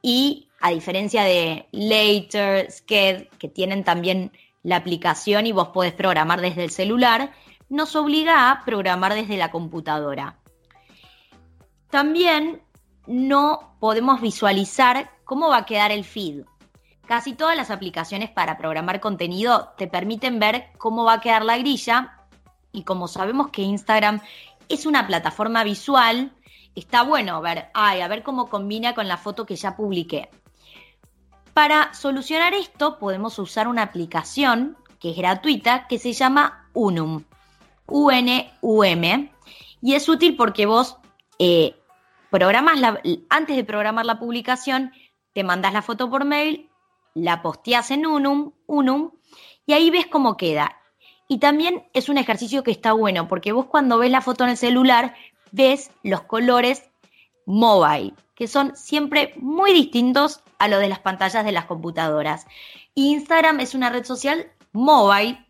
y 0.00 0.48
a 0.60 0.70
diferencia 0.70 1.24
de 1.24 1.66
Later, 1.72 2.70
Sked, 2.70 3.28
que 3.38 3.48
tienen 3.48 3.82
también 3.82 4.30
la 4.62 4.76
aplicación 4.76 5.46
y 5.46 5.52
vos 5.52 5.68
podés 5.68 5.92
programar 5.92 6.40
desde 6.40 6.64
el 6.64 6.70
celular, 6.70 7.32
nos 7.68 7.96
obliga 7.96 8.50
a 8.50 8.64
programar 8.64 9.14
desde 9.14 9.36
la 9.36 9.50
computadora. 9.50 10.38
También 11.90 12.62
no 13.06 13.76
podemos 13.80 14.20
visualizar 14.20 15.10
cómo 15.24 15.48
va 15.48 15.58
a 15.58 15.66
quedar 15.66 15.90
el 15.90 16.04
feed. 16.04 16.44
Casi 17.06 17.32
todas 17.32 17.56
las 17.56 17.70
aplicaciones 17.70 18.30
para 18.30 18.58
programar 18.58 19.00
contenido 19.00 19.72
te 19.78 19.86
permiten 19.86 20.38
ver 20.38 20.70
cómo 20.76 21.04
va 21.04 21.14
a 21.14 21.20
quedar 21.20 21.44
la 21.44 21.56
grilla 21.56 22.18
y 22.72 22.84
como 22.84 23.08
sabemos 23.08 23.48
que 23.48 23.62
Instagram 23.62 24.20
es 24.68 24.84
una 24.84 25.06
plataforma 25.06 25.64
visual, 25.64 26.32
está 26.74 27.02
bueno 27.02 27.40
ver, 27.40 27.70
ay, 27.72 28.02
a 28.02 28.08
ver 28.08 28.22
cómo 28.22 28.50
combina 28.50 28.94
con 28.94 29.08
la 29.08 29.16
foto 29.16 29.46
que 29.46 29.56
ya 29.56 29.74
publiqué. 29.74 30.28
Para 31.54 31.92
solucionar 31.94 32.52
esto 32.54 32.98
podemos 32.98 33.38
usar 33.38 33.68
una 33.68 33.82
aplicación 33.82 34.76
que 35.00 35.12
es 35.12 35.16
gratuita 35.16 35.86
que 35.88 35.98
se 35.98 36.12
llama 36.12 36.68
Unum, 36.74 37.24
U-N-U-M, 37.88 39.32
y 39.80 39.94
es 39.94 40.08
útil 40.08 40.36
porque 40.36 40.66
vos 40.66 40.98
eh, 41.38 41.74
programas 42.30 42.78
antes 43.28 43.56
de 43.56 43.64
programar 43.64 44.06
la 44.06 44.18
publicación, 44.18 44.92
te 45.32 45.44
mandas 45.44 45.72
la 45.72 45.82
foto 45.82 46.10
por 46.10 46.24
mail, 46.24 46.68
la 47.14 47.42
posteas 47.42 47.90
en 47.90 48.06
Unum, 48.06 48.52
Unum, 48.66 49.10
y 49.66 49.72
ahí 49.72 49.90
ves 49.90 50.06
cómo 50.06 50.36
queda. 50.36 50.76
Y 51.28 51.38
también 51.38 51.86
es 51.92 52.08
un 52.08 52.18
ejercicio 52.18 52.62
que 52.62 52.70
está 52.70 52.92
bueno, 52.92 53.28
porque 53.28 53.52
vos 53.52 53.66
cuando 53.66 53.98
ves 53.98 54.10
la 54.10 54.22
foto 54.22 54.44
en 54.44 54.50
el 54.50 54.56
celular, 54.56 55.14
ves 55.52 55.90
los 56.02 56.22
colores 56.22 56.90
mobile, 57.44 58.14
que 58.34 58.48
son 58.48 58.76
siempre 58.76 59.34
muy 59.36 59.72
distintos 59.72 60.42
a 60.58 60.68
los 60.68 60.80
de 60.80 60.88
las 60.88 61.00
pantallas 61.00 61.44
de 61.44 61.52
las 61.52 61.66
computadoras. 61.66 62.46
Instagram 62.94 63.60
es 63.60 63.74
una 63.74 63.90
red 63.90 64.04
social 64.04 64.50
mobile 64.72 65.47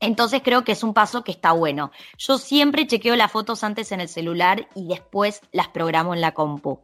entonces 0.00 0.42
creo 0.44 0.64
que 0.64 0.72
es 0.72 0.82
un 0.82 0.94
paso 0.94 1.24
que 1.24 1.32
está 1.32 1.52
bueno. 1.52 1.90
Yo 2.18 2.38
siempre 2.38 2.86
chequeo 2.86 3.16
las 3.16 3.32
fotos 3.32 3.64
antes 3.64 3.92
en 3.92 4.00
el 4.00 4.08
celular 4.08 4.68
y 4.74 4.86
después 4.88 5.40
las 5.52 5.68
programo 5.68 6.14
en 6.14 6.20
la 6.20 6.32
compu. 6.32 6.80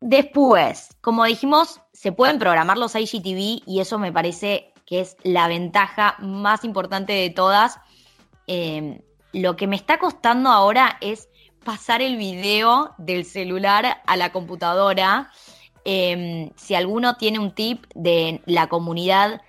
Después, 0.00 0.96
como 1.00 1.24
dijimos, 1.24 1.80
se 1.92 2.10
pueden 2.10 2.38
programar 2.38 2.76
los 2.76 2.96
IGTV 2.96 3.62
y 3.66 3.80
eso 3.80 3.98
me 3.98 4.12
parece 4.12 4.72
que 4.84 5.00
es 5.00 5.16
la 5.22 5.46
ventaja 5.46 6.16
más 6.18 6.64
importante 6.64 7.12
de 7.12 7.30
todas. 7.30 7.78
Em, 8.48 9.00
lo 9.32 9.56
que 9.56 9.68
me 9.68 9.76
está 9.76 9.98
costando 9.98 10.50
ahora 10.50 10.98
es 11.00 11.28
pasar 11.64 12.02
el 12.02 12.16
video 12.16 12.94
del 12.98 13.24
celular 13.24 14.02
a 14.04 14.16
la 14.16 14.32
computadora. 14.32 15.30
Em, 15.84 16.50
si 16.56 16.74
alguno 16.74 17.16
tiene 17.16 17.38
un 17.38 17.54
tip 17.54 17.84
de 17.94 18.42
la 18.46 18.68
comunidad 18.68 19.40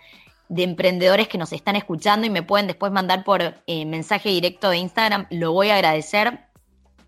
de 0.54 0.64
emprendedores 0.64 1.28
que 1.28 1.40
nos 1.40 1.52
están 1.52 1.76
escuchando 1.76 2.28
y 2.28 2.30
me 2.30 2.44
pueden 2.44 2.68
después 2.68 2.92
mandar 2.92 3.24
por 3.24 3.42
eh, 3.66 3.86
mensaje 3.86 4.30
directo 4.30 4.70
de 4.70 4.78
Instagram, 4.78 5.26
lo 5.32 5.52
voy 5.52 5.70
a 5.70 5.76
agradecer. 5.76 6.46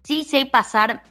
Sí 0.04 0.24
sé 0.24 0.48
pasar 0.48 1.04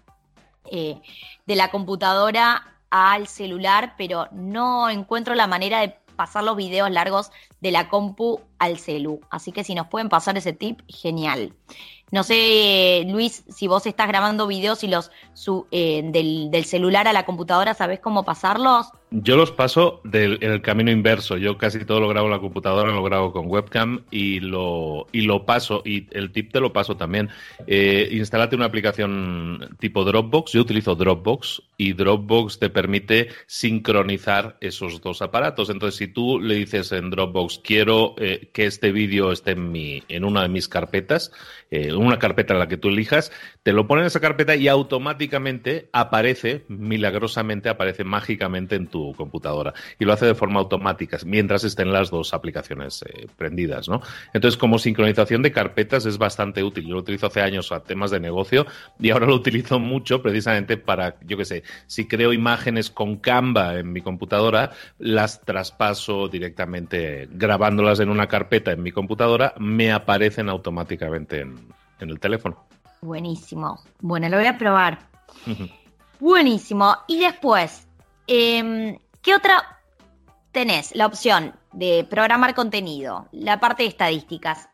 eh, 0.70 1.00
de 1.46 1.56
la 1.56 1.70
computadora 1.70 2.74
al 2.90 3.28
celular, 3.28 3.94
pero 3.96 4.28
no 4.32 4.90
encuentro 4.90 5.34
la 5.36 5.46
manera 5.46 5.80
de 5.80 5.96
pasar 6.16 6.42
los 6.42 6.56
videos 6.56 6.90
largos 6.90 7.30
de 7.60 7.70
la 7.70 7.88
compu 7.88 8.40
al 8.58 8.78
celu. 8.78 9.20
Así 9.30 9.52
que 9.52 9.62
si 9.62 9.76
nos 9.76 9.86
pueden 9.86 10.08
pasar 10.08 10.36
ese 10.36 10.52
tip, 10.52 10.80
genial. 10.88 11.54
No 12.10 12.24
sé, 12.24 13.04
Luis, 13.06 13.44
si 13.48 13.68
vos 13.68 13.86
estás 13.86 14.08
grabando 14.08 14.46
videos 14.46 14.82
y 14.82 14.88
los 14.88 15.10
eh, 15.70 16.02
del, 16.04 16.50
del, 16.50 16.64
celular 16.64 17.06
a 17.06 17.12
la 17.12 17.26
computadora, 17.26 17.74
¿sabés 17.74 18.00
cómo 18.00 18.24
pasarlos? 18.24 18.88
Yo 19.16 19.36
los 19.36 19.52
paso 19.52 20.00
del, 20.02 20.38
el 20.40 20.60
camino 20.60 20.90
inverso. 20.90 21.36
Yo 21.36 21.56
casi 21.56 21.84
todo 21.84 22.00
lo 22.00 22.08
grabo 22.08 22.26
en 22.26 22.32
la 22.32 22.40
computadora, 22.40 22.90
lo 22.90 23.04
grabo 23.04 23.32
con 23.32 23.46
webcam 23.46 24.02
y 24.10 24.40
lo, 24.40 25.06
y 25.12 25.20
lo 25.20 25.46
paso. 25.46 25.82
Y 25.84 26.08
el 26.10 26.32
tip 26.32 26.50
te 26.52 26.58
lo 26.58 26.72
paso 26.72 26.96
también. 26.96 27.28
Eh, 27.68 28.08
instálate 28.10 28.56
una 28.56 28.64
aplicación 28.64 29.76
tipo 29.78 30.02
Dropbox. 30.04 30.50
Yo 30.54 30.62
utilizo 30.62 30.96
Dropbox 30.96 31.62
y 31.76 31.92
Dropbox 31.92 32.58
te 32.58 32.70
permite 32.70 33.28
sincronizar 33.46 34.56
esos 34.60 35.00
dos 35.00 35.22
aparatos. 35.22 35.70
Entonces, 35.70 35.96
si 35.96 36.08
tú 36.08 36.40
le 36.40 36.56
dices 36.56 36.90
en 36.90 37.10
Dropbox, 37.10 37.60
quiero 37.62 38.16
eh, 38.18 38.50
que 38.52 38.66
este 38.66 38.90
vídeo 38.90 39.30
esté 39.30 39.52
en, 39.52 39.70
mi, 39.70 40.02
en 40.08 40.24
una 40.24 40.42
de 40.42 40.48
mis 40.48 40.66
carpetas, 40.66 41.30
eh, 41.70 41.92
una 41.92 42.18
carpeta 42.18 42.54
en 42.54 42.58
la 42.58 42.66
que 42.66 42.78
tú 42.78 42.88
elijas, 42.88 43.30
te 43.62 43.72
lo 43.72 43.86
pone 43.86 44.00
en 44.00 44.08
esa 44.08 44.20
carpeta 44.20 44.56
y 44.56 44.66
automáticamente 44.66 45.88
aparece, 45.92 46.64
milagrosamente, 46.66 47.68
aparece 47.68 48.02
mágicamente 48.02 48.74
en 48.74 48.88
tu 48.88 49.03
computadora 49.12 49.74
y 49.98 50.04
lo 50.04 50.12
hace 50.12 50.26
de 50.26 50.34
forma 50.34 50.60
automática 50.60 51.18
mientras 51.24 51.64
estén 51.64 51.92
las 51.92 52.10
dos 52.10 52.34
aplicaciones 52.34 53.02
eh, 53.02 53.26
prendidas, 53.36 53.88
¿no? 53.88 54.00
Entonces, 54.32 54.58
como 54.58 54.78
sincronización 54.78 55.42
de 55.42 55.52
carpetas 55.52 56.06
es 56.06 56.18
bastante 56.18 56.62
útil. 56.62 56.86
Yo 56.86 56.94
lo 56.94 57.00
utilizo 57.00 57.26
hace 57.26 57.40
años 57.40 57.72
a 57.72 57.80
temas 57.80 58.10
de 58.10 58.20
negocio 58.20 58.66
y 58.98 59.10
ahora 59.10 59.26
lo 59.26 59.34
utilizo 59.34 59.78
mucho 59.78 60.22
precisamente 60.22 60.76
para, 60.76 61.16
yo 61.22 61.36
qué 61.36 61.44
sé, 61.44 61.62
si 61.86 62.06
creo 62.06 62.32
imágenes 62.32 62.90
con 62.90 63.16
Canva 63.16 63.78
en 63.78 63.92
mi 63.92 64.00
computadora, 64.00 64.72
las 64.98 65.40
traspaso 65.42 66.28
directamente 66.28 67.28
grabándolas 67.30 68.00
en 68.00 68.08
una 68.08 68.26
carpeta 68.26 68.72
en 68.72 68.82
mi 68.82 68.92
computadora, 68.92 69.54
me 69.58 69.92
aparecen 69.92 70.48
automáticamente 70.48 71.40
en, 71.40 71.74
el 72.00 72.20
teléfono. 72.20 72.66
Buenísimo. 73.00 73.80
Bueno, 74.00 74.28
lo 74.28 74.36
voy 74.36 74.46
a 74.46 74.58
probar. 74.58 74.98
Buenísimo. 76.20 76.96
Y 77.06 77.18
después, 77.20 77.86
Em, 78.26 78.98
¿Qué 79.20 79.34
otra 79.34 79.80
tenés? 80.52 80.94
La 80.94 81.06
opción 81.06 81.54
de 81.72 82.06
programar 82.08 82.54
contenido, 82.54 83.28
la 83.32 83.60
parte 83.60 83.82
de 83.82 83.90
estadísticas. 83.90 84.68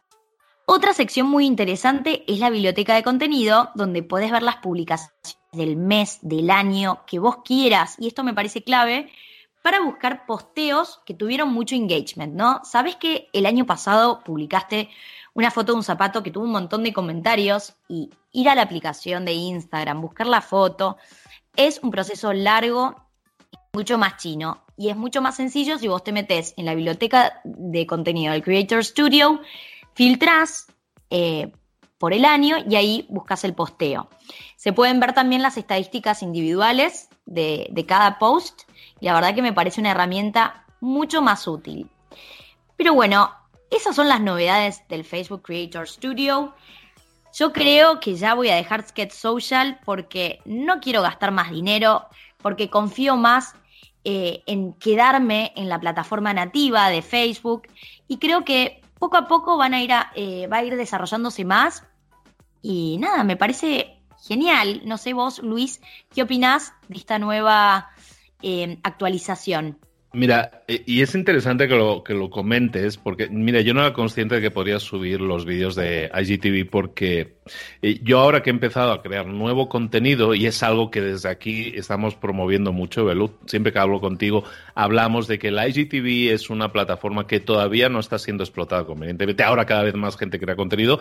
Otra 0.67 0.93
sección 0.93 1.29
muy 1.29 1.47
interesante 1.47 2.23
es 2.33 2.39
la 2.39 2.51
biblioteca 2.51 2.95
de 2.95 3.03
contenido, 3.03 3.71
donde 3.75 4.05
podés 4.05 4.31
ver 4.31 4.43
las 4.43 4.57
publicaciones 4.57 5.39
del 5.51 5.77
mes, 5.77 6.19
del 6.23 6.51
año, 6.51 7.05
que 7.07 7.19
vos 7.19 7.39
quieras, 7.45 7.97
y 7.99 8.07
esto 8.07 8.23
me 8.23 8.35
parece 8.35 8.63
clave 8.63 9.11
para 9.63 9.81
buscar 9.81 10.27
posteos 10.27 11.01
que 11.05 11.15
tuvieron 11.15 11.53
mucho 11.53 11.75
engagement, 11.75 12.35
¿no? 12.35 12.61
Sabes 12.63 12.95
que 12.97 13.29
el 13.33 13.47
año 13.47 13.67
pasado 13.67 14.23
publicaste 14.25 14.91
una 15.35 15.51
foto 15.51 15.73
de 15.73 15.79
un 15.79 15.85
zapato 15.85 16.23
que 16.23 16.31
tuvo 16.31 16.45
un 16.45 16.53
montón 16.53 16.85
de 16.85 16.93
comentarios 16.93 17.75
y 17.89 18.11
ir 18.31 18.49
a 18.49 18.55
la 18.55 18.63
aplicación 18.63 19.25
de 19.25 19.33
Instagram, 19.33 20.01
buscar 20.01 20.29
la 20.29 20.41
foto, 20.41 20.99
es 21.57 21.81
un 21.83 21.91
proceso 21.91 22.33
largo 22.33 23.10
mucho 23.73 23.99
más 23.99 24.17
chino. 24.17 24.65
Y 24.77 24.89
es 24.89 24.97
mucho 24.97 25.21
más 25.21 25.37
sencillo 25.37 25.79
si 25.79 25.89
vos 25.89 26.03
te 26.03 26.13
metes 26.13 26.55
en 26.57 26.65
la 26.65 26.75
biblioteca 26.75 27.41
de 27.45 27.87
contenido 27.87 28.33
del 28.33 28.43
Creator 28.43 28.85
Studio, 28.85 29.41
filtrás 29.95 30.67
eh, 31.11 31.53
por 31.99 32.15
el 32.15 32.25
año 32.25 32.57
y 32.69 32.77
ahí 32.77 33.07
buscas 33.11 33.45
el 33.45 33.55
posteo. 33.55 34.09
Se 34.57 34.73
pueden 34.73 35.01
ver 35.01 35.13
también 35.13 35.43
las 35.43 35.59
estadísticas 35.59 36.23
individuales 36.23 37.09
de, 37.27 37.69
de 37.71 37.87
cada 37.87 38.19
post 38.19 38.63
y 39.01 39.07
la 39.07 39.15
verdad 39.15 39.35
que 39.35 39.43
me 39.43 39.53
parece 39.53 39.81
una 39.81 39.91
herramienta 39.91 40.65
mucho 40.81 41.21
más 41.21 41.47
útil. 41.47 41.91
Pero 42.77 42.95
bueno, 42.95 43.31
esas 43.71 43.95
son 43.95 44.09
las 44.09 44.21
novedades 44.21 44.83
del 44.89 45.05
Facebook 45.05 45.43
Creator 45.43 45.87
Studio. 45.87 46.55
Yo 47.35 47.53
creo 47.53 48.01
que 48.01 48.17
ya 48.17 48.35
voy 48.35 48.49
a 48.49 48.57
dejar 48.57 48.87
Sketch 48.87 49.13
Social 49.13 49.79
porque 49.85 50.41
no 50.45 50.81
quiero 50.81 51.03
gastar 51.03 51.31
más 51.31 51.51
dinero, 51.51 52.07
porque 52.39 52.71
confío 52.71 53.17
más 53.17 53.55
eh, 54.05 54.43
en 54.47 54.73
quedarme 54.75 55.53
en 55.57 55.69
la 55.69 55.79
plataforma 55.79 56.33
nativa 56.33 56.89
de 56.89 57.03
Facebook 57.03 57.69
y 58.09 58.19
creo 58.19 58.45
que 58.45 58.81
poco 58.99 59.17
a 59.17 59.29
poco 59.29 59.57
van 59.57 59.75
a 59.75 59.83
ir 59.83 59.91
eh, 60.15 60.47
va 60.47 60.59
a 60.59 60.65
ir 60.65 60.77
desarrollándose 60.77 61.45
más 61.45 61.85
Y 62.63 62.99
nada, 62.99 63.25
me 63.25 63.37
parece 63.37 64.03
genial. 64.27 64.83
No 64.85 64.99
sé 64.99 65.13
vos, 65.13 65.39
Luis, 65.41 65.81
¿qué 66.15 66.23
opinás 66.23 66.75
de 66.89 66.99
esta 66.99 67.19
nueva 67.19 67.91
eh, 68.43 68.79
actualización? 68.83 69.79
Mira, 70.13 70.65
eh, 70.67 70.83
y 70.87 71.03
es 71.03 71.15
interesante 71.15 71.69
que 71.69 71.77
lo, 71.77 72.03
que 72.03 72.15
lo 72.15 72.31
comentes, 72.31 72.97
porque, 72.97 73.29
mira, 73.29 73.61
yo 73.61 73.75
no 73.75 73.81
era 73.81 73.93
consciente 73.93 74.35
de 74.35 74.41
que 74.41 74.51
podría 74.51 74.81
subir 74.81 75.21
los 75.21 75.45
vídeos 75.45 75.77
de 75.77 76.11
IGTV, 76.13 76.69
porque 76.69 77.37
eh, 77.81 78.01
yo 78.03 78.19
ahora 78.19 78.43
que 78.43 78.51
he 78.51 78.53
empezado 78.53 78.91
a 78.91 79.03
crear 79.03 79.27
nuevo 79.27 79.69
contenido, 79.69 80.35
y 80.35 80.47
es 80.47 80.65
algo 80.65 80.91
que 80.91 81.01
desde 81.01 81.29
aquí 81.29 81.73
estamos 81.77 82.17
promoviendo 82.17 82.73
mucho, 82.73 83.05
Belú, 83.05 83.39
siempre 83.47 83.73
que 83.73 83.79
hablo 83.79 84.01
contigo, 84.01 84.43
hablamos 84.75 85.29
de 85.29 85.39
que 85.39 85.53
la 85.53 85.69
IGTV 85.69 86.33
es 86.33 86.51
una 86.51 86.73
plataforma 86.73 87.29
que 87.29 87.39
todavía 87.39 87.89
no 87.89 88.01
está 88.01 88.19
siendo 88.19 88.43
explotada 88.43 88.85
convenientemente. 88.85 89.45
Ahora 89.45 89.65
cada 89.65 89.85
vez 89.85 89.95
más 89.95 90.17
gente 90.17 90.41
crea 90.41 90.57
contenido, 90.57 90.99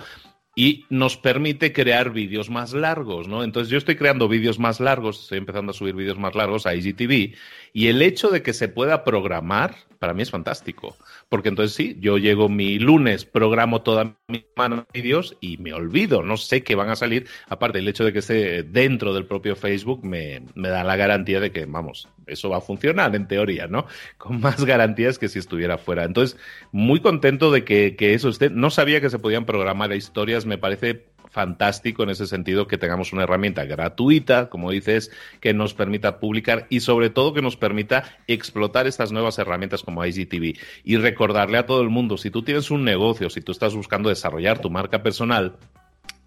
y 0.60 0.86
nos 0.89 1.16
permite 1.16 1.72
crear 1.72 2.12
vídeos 2.12 2.50
más 2.50 2.74
largos, 2.74 3.30
¿no? 3.30 3.46
Entonces 3.46 3.72
yo 3.72 3.78
estoy 3.78 3.96
creando 3.96 4.28
vídeos 4.28 4.60
más 4.60 4.82
largos, 4.82 5.22
estoy 5.22 5.38
empezando 5.38 5.72
a 5.72 5.74
subir 5.74 5.96
vídeos 5.96 6.20
más 6.20 6.36
largos 6.36 6.66
a 6.66 6.75
IGTV 6.75 7.34
y 7.72 7.88
el 7.88 8.01
hecho 8.01 8.28
de 8.28 8.44
que 8.44 8.51
se 8.51 8.68
pueda 8.68 9.06
programar 9.06 9.78
para 10.00 10.13
mí 10.13 10.22
es 10.22 10.32
fantástico, 10.32 10.98
porque 11.29 11.50
entonces 11.50 11.75
sí, 11.75 11.95
yo 12.00 12.17
llego 12.17 12.50
mi 12.50 12.79
lunes, 12.79 13.25
programo 13.25 13.81
toda 13.81 14.17
mi 14.27 14.45
mano 14.55 14.88
de 14.91 15.01
vídeos 15.01 15.38
y 15.39 15.57
me 15.57 15.74
olvido, 15.74 16.24
no 16.24 16.38
sé 16.38 16.63
qué 16.63 16.75
van 16.75 16.89
a 16.89 16.95
salir, 16.95 17.27
aparte 17.48 17.79
el 17.79 17.88
hecho 17.88 18.03
de 18.03 18.12
que 18.12 18.19
esté 18.19 18.63
dentro 18.63 19.13
del 19.13 19.25
propio 19.25 19.55
Facebook 19.55 20.03
me, 20.03 20.41
me 20.55 20.69
da 20.69 20.83
la 20.83 20.95
garantía 20.95 21.39
de 21.39 21.51
que, 21.51 21.65
vamos, 21.65 22.07
eso 22.25 22.50
va 22.50 22.57
a 22.57 22.62
funcionar 22.62 23.15
en 23.15 23.27
teoría, 23.27 23.67
¿no? 23.67 23.86
Con 24.17 24.39
más 24.39 24.65
garantías 24.65 25.19
que 25.19 25.27
si 25.27 25.39
estuviera 25.39 25.77
fuera. 25.77 26.03
Entonces, 26.03 26.38
muy 26.71 27.00
contento 27.00 27.51
de 27.51 27.63
que, 27.63 27.95
que 27.95 28.13
eso 28.13 28.29
esté. 28.29 28.50
No 28.50 28.69
sabía 28.69 29.01
que 29.01 29.09
se 29.09 29.19
podían 29.19 29.45
programar 29.45 29.93
historias, 29.93 30.45
me 30.45 30.57
parece 30.57 31.09
fantástico 31.29 32.03
en 32.03 32.09
ese 32.09 32.27
sentido 32.27 32.67
que 32.67 32.77
tengamos 32.77 33.13
una 33.13 33.24
herramienta 33.24 33.65
gratuita, 33.65 34.50
como 34.50 34.71
dices, 34.71 35.12
que 35.39 35.53
nos 35.53 35.74
permita 35.74 36.19
publicar 36.19 36.65
y 36.69 36.79
sobre 36.81 37.09
todo 37.09 37.33
que 37.33 37.41
nos 37.41 37.55
permita 37.55 38.03
explotar 38.27 38.88
estas 38.88 39.12
nuevas 39.12 39.38
herramientas 39.38 39.83
como 39.83 40.05
IGTV 40.05 40.57
y 40.83 40.98
recordarle 40.98 41.57
a 41.57 41.65
todo 41.65 41.81
el 41.81 41.89
mundo, 41.89 42.17
si 42.17 42.31
tú 42.31 42.41
tienes 42.41 42.71
un 42.71 42.83
negocio, 42.83 43.29
si 43.29 43.41
tú 43.41 43.51
estás 43.51 43.75
buscando 43.75 44.09
desarrollar 44.09 44.59
tu 44.59 44.69
marca 44.69 45.03
personal, 45.03 45.55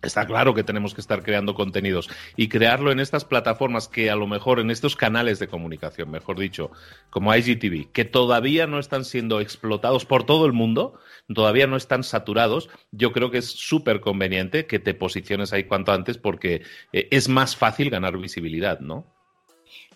Está 0.02 0.26
claro 0.26 0.52
que 0.52 0.64
tenemos 0.64 0.94
que 0.94 1.00
estar 1.00 1.22
creando 1.22 1.54
contenidos 1.54 2.10
y 2.36 2.48
crearlo 2.48 2.90
en 2.90 2.98
estas 2.98 3.24
plataformas 3.24 3.86
que 3.86 4.10
a 4.10 4.16
lo 4.16 4.26
mejor 4.26 4.58
en 4.58 4.72
estos 4.72 4.96
canales 4.96 5.38
de 5.38 5.46
comunicación, 5.46 6.10
mejor 6.10 6.40
dicho, 6.40 6.72
como 7.08 7.32
IGTV, 7.32 7.92
que 7.92 8.04
todavía 8.04 8.66
no 8.66 8.80
están 8.80 9.04
siendo 9.04 9.40
explotados 9.40 10.04
por 10.04 10.24
todo 10.24 10.44
el 10.46 10.52
mundo, 10.52 10.98
todavía 11.32 11.68
no 11.68 11.76
están 11.76 12.02
saturados, 12.02 12.68
yo 12.90 13.12
creo 13.12 13.30
que 13.30 13.38
es 13.38 13.46
súper 13.46 14.00
conveniente 14.00 14.66
que 14.66 14.80
te 14.80 14.92
posiciones 14.92 15.52
ahí 15.52 15.64
cuanto 15.64 15.92
antes 15.92 16.18
porque 16.18 16.62
eh, 16.92 17.06
es 17.12 17.28
más 17.28 17.54
fácil 17.54 17.88
ganar 17.88 18.18
visibilidad, 18.18 18.80
¿no? 18.80 19.06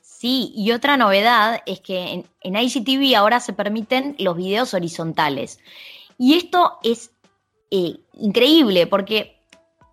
Sí, 0.02 0.52
y 0.56 0.70
otra 0.72 0.96
novedad 0.96 1.62
es 1.66 1.80
que 1.80 2.25
en, 2.42 2.56
IGTV 2.56 3.16
ahora 3.16 3.40
se 3.40 3.52
permiten 3.52 4.16
los 4.18 4.36
videos 4.36 4.72
horizontales. 4.72 5.58
Y 6.16 6.34
esto 6.34 6.78
es 6.82 7.10
eh, 7.70 7.96
increíble 8.14 8.86
porque 8.86 9.36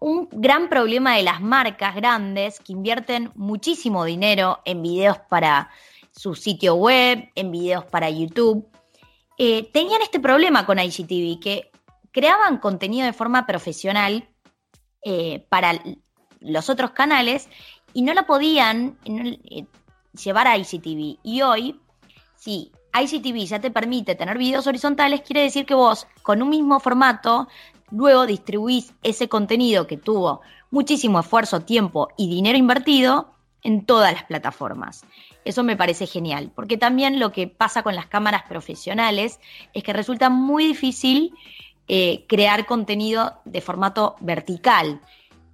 un 0.03 0.27
gran 0.33 0.67
problema 0.67 1.15
de 1.15 1.23
las 1.23 1.39
marcas 1.39 1.95
grandes 1.95 2.59
que 2.59 2.73
invierten 2.73 3.31
muchísimo 3.35 4.03
dinero 4.03 4.59
en 4.65 4.81
videos 4.81 5.17
para 5.29 5.69
su 6.11 6.35
sitio 6.35 6.75
web, 6.75 7.29
en 7.35 7.51
videos 7.51 7.85
para 7.85 8.09
YouTube, 8.09 8.67
eh, 9.37 9.71
tenían 9.71 10.01
este 10.01 10.19
problema 10.19 10.65
con 10.65 10.77
IGTV, 10.77 11.39
que 11.39 11.71
creaban 12.11 12.57
contenido 12.57 13.05
de 13.05 13.13
forma 13.13 13.45
profesional 13.45 14.27
eh, 15.05 15.45
para 15.47 15.81
los 16.41 16.69
otros 16.69 16.91
canales 16.91 17.47
y 17.93 18.01
no 18.01 18.13
la 18.13 18.25
podían 18.25 18.97
eh, 19.05 19.65
llevar 20.21 20.47
a 20.47 20.57
IGTV. 20.57 21.19
Y 21.23 21.43
hoy, 21.43 21.79
si 22.35 22.73
IGTV 22.93 23.45
ya 23.45 23.61
te 23.61 23.71
permite 23.71 24.15
tener 24.15 24.37
videos 24.37 24.67
horizontales, 24.67 25.21
quiere 25.21 25.43
decir 25.43 25.65
que 25.65 25.75
vos, 25.75 26.07
con 26.23 26.41
un 26.41 26.49
mismo 26.49 26.81
formato, 26.81 27.47
luego 27.91 28.25
distribuís 28.25 28.93
ese 29.03 29.29
contenido 29.29 29.87
que 29.87 29.97
tuvo 29.97 30.41
muchísimo 30.71 31.19
esfuerzo, 31.19 31.61
tiempo 31.61 32.09
y 32.17 32.29
dinero 32.29 32.57
invertido 32.57 33.33
en 33.63 33.85
todas 33.85 34.13
las 34.13 34.23
plataformas. 34.23 35.05
Eso 35.45 35.63
me 35.63 35.77
parece 35.77 36.07
genial, 36.07 36.51
porque 36.55 36.77
también 36.77 37.19
lo 37.19 37.31
que 37.31 37.47
pasa 37.47 37.83
con 37.83 37.95
las 37.95 38.07
cámaras 38.07 38.43
profesionales 38.43 39.39
es 39.73 39.83
que 39.83 39.93
resulta 39.93 40.29
muy 40.29 40.65
difícil 40.65 41.33
eh, 41.87 42.25
crear 42.27 42.65
contenido 42.65 43.39
de 43.45 43.61
formato 43.61 44.15
vertical, 44.21 45.01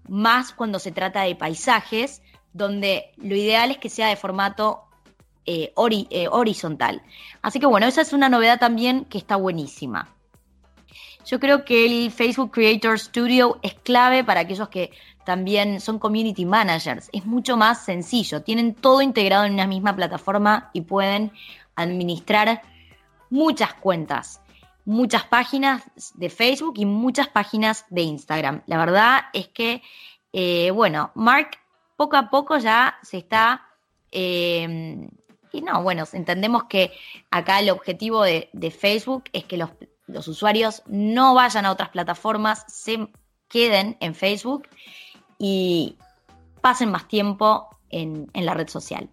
más 0.08 0.54
cuando 0.54 0.80
se 0.80 0.92
trata 0.92 1.22
de 1.24 1.36
paisajes, 1.36 2.22
donde 2.54 3.12
lo 3.18 3.36
ideal 3.36 3.72
es 3.72 3.78
que 3.78 3.90
sea 3.90 4.08
de 4.08 4.16
formato 4.16 4.84
eh, 5.46 5.74
eh, 6.10 6.28
horizontal. 6.30 7.02
Así 7.42 7.60
que 7.60 7.66
bueno, 7.66 7.88
esa 7.88 8.02
es 8.02 8.14
una 8.14 8.30
novedad 8.30 8.60
también 8.60 9.06
que 9.06 9.18
está 9.18 9.36
buenísima. 9.36 10.08
Yo 11.26 11.40
creo 11.40 11.66
que 11.66 11.86
el 11.86 12.12
Facebook 12.12 12.52
Creator 12.52 12.98
Studio 12.98 13.60
es 13.62 13.74
clave 13.76 14.24
para 14.24 14.42
aquellos 14.42 14.70
que 14.70 14.92
también 15.26 15.80
son 15.80 16.00
community 16.00 16.46
managers. 16.46 17.10
Es 17.14 17.26
mucho 17.26 17.56
más 17.56 17.86
sencillo. 17.86 18.42
Tienen 18.42 18.74
todo 18.74 19.02
integrado 19.02 19.46
en 19.46 19.54
una 19.54 19.68
misma 19.68 19.96
plataforma 19.96 20.72
y 20.74 20.82
pueden 20.82 21.32
administrar 21.76 22.62
muchas 23.30 23.74
cuentas, 23.76 24.42
muchas 24.86 25.26
páginas 25.26 25.84
de 26.16 26.30
Facebook 26.30 26.76
y 26.78 26.86
muchas 26.86 27.28
páginas 27.28 27.86
de 27.90 28.02
Instagram. 28.02 28.64
La 28.66 28.78
verdad 28.78 29.26
es 29.34 29.50
que, 29.50 29.84
eh, 30.34 30.72
bueno, 30.72 31.12
Mark 31.16 31.52
poco 31.96 32.16
a 32.18 32.30
poco 32.30 32.58
ya 32.58 32.98
se 33.04 33.18
está... 33.18 33.68
Eh, 34.12 35.08
y 35.52 35.62
no, 35.62 35.82
bueno, 35.84 36.06
entendemos 36.14 36.64
que 36.66 36.92
acá 37.32 37.60
el 37.60 37.70
objetivo 37.72 38.24
de 38.24 38.76
Facebook 38.76 39.24
es 39.34 39.46
que 39.46 39.58
los 39.58 39.72
los 40.10 40.28
usuarios 40.28 40.84
no 40.88 41.34
vayan 41.34 41.66
a 41.66 41.72
otras 41.72 41.90
plataformas, 41.90 42.66
se 42.68 43.08
queden 43.48 43.98
en 44.00 44.16
Facebook 44.16 44.68
y 45.38 45.98
pasen 46.62 46.92
más 46.92 47.08
tiempo 47.08 47.70
en, 47.90 48.30
la 48.34 48.54
red 48.54 48.68
social. 48.68 49.10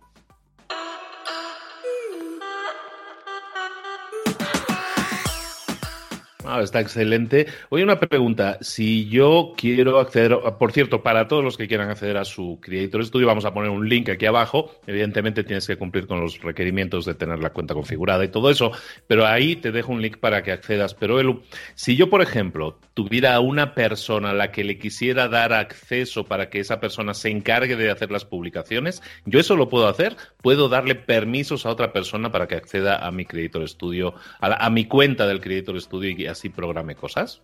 Ah, 6.49 6.61
está 6.63 6.81
excelente. 6.81 7.49
Oye, 7.71 7.83
una 7.83 7.99
pregunta. 7.99 8.59
Si 8.61 9.09
yo 9.09 9.53
quiero 9.57 9.99
acceder, 9.99 10.39
por 10.61 10.71
cierto, 10.71 11.03
para 11.03 11.27
todos 11.27 11.43
los 11.43 11.57
que 11.57 11.67
quieran 11.67 11.91
acceder 11.91 12.17
a 12.17 12.25
su 12.25 12.61
Creator 12.63 13.05
Studio, 13.05 13.27
vamos 13.27 13.45
a 13.45 13.53
poner 13.53 13.71
un 13.71 13.89
link 13.89 14.09
aquí 14.11 14.27
abajo. 14.27 14.71
Evidentemente 14.87 15.43
tienes 15.43 15.67
que 15.67 15.77
cumplir 15.77 16.07
con 16.07 16.21
los 16.21 16.41
requerimientos 16.41 17.05
de 17.05 17.15
tener 17.15 17.41
la 17.41 17.51
cuenta 17.51 17.75
configurada 17.75 18.25
y 18.25 18.29
todo 18.29 18.49
eso, 18.49 18.71
pero 19.09 19.27
ahí 19.27 19.57
te 19.57 19.73
dejo 19.73 19.91
un 19.91 20.01
link 20.01 20.19
para 20.19 20.45
que 20.45 20.53
accedas. 20.53 20.95
Pero 20.95 21.19
Elu, 21.19 21.43
si 21.75 21.97
yo, 21.97 22.09
por 22.09 22.23
ejemplo, 22.23 22.79
tuviera 22.95 23.41
una 23.41 23.75
persona 23.75 24.31
a 24.31 24.35
la 24.35 24.53
que 24.53 24.63
le 24.63 24.79
quisiera 24.79 25.27
dar 25.27 25.53
acceso 25.53 26.27
para 26.27 26.49
que 26.49 26.61
esa 26.61 26.79
persona 26.79 27.13
se 27.15 27.29
encargue 27.29 27.75
de 27.75 27.91
hacer 27.91 28.13
las 28.13 28.25
publicaciones, 28.25 29.03
yo 29.25 29.41
eso 29.41 29.57
lo 29.57 29.69
puedo 29.69 29.89
hacer. 29.89 30.17
Puedo 30.43 30.69
darle 30.69 30.95
permisos 30.95 31.67
a 31.67 31.71
otra 31.71 31.93
persona 31.93 32.31
para 32.31 32.47
que 32.47 32.55
acceda 32.55 33.05
a 33.05 33.11
mi 33.11 33.25
Creator 33.25 33.69
Studio, 33.69 34.15
a, 34.41 34.71
mi 34.71 34.85
cuenta 34.85 35.27
del 35.27 35.41
Creator 35.41 35.81
Studio 35.81 36.11
y 36.11 36.15
así 36.37 36.49
programe 36.49 36.94
cosas? 36.94 37.40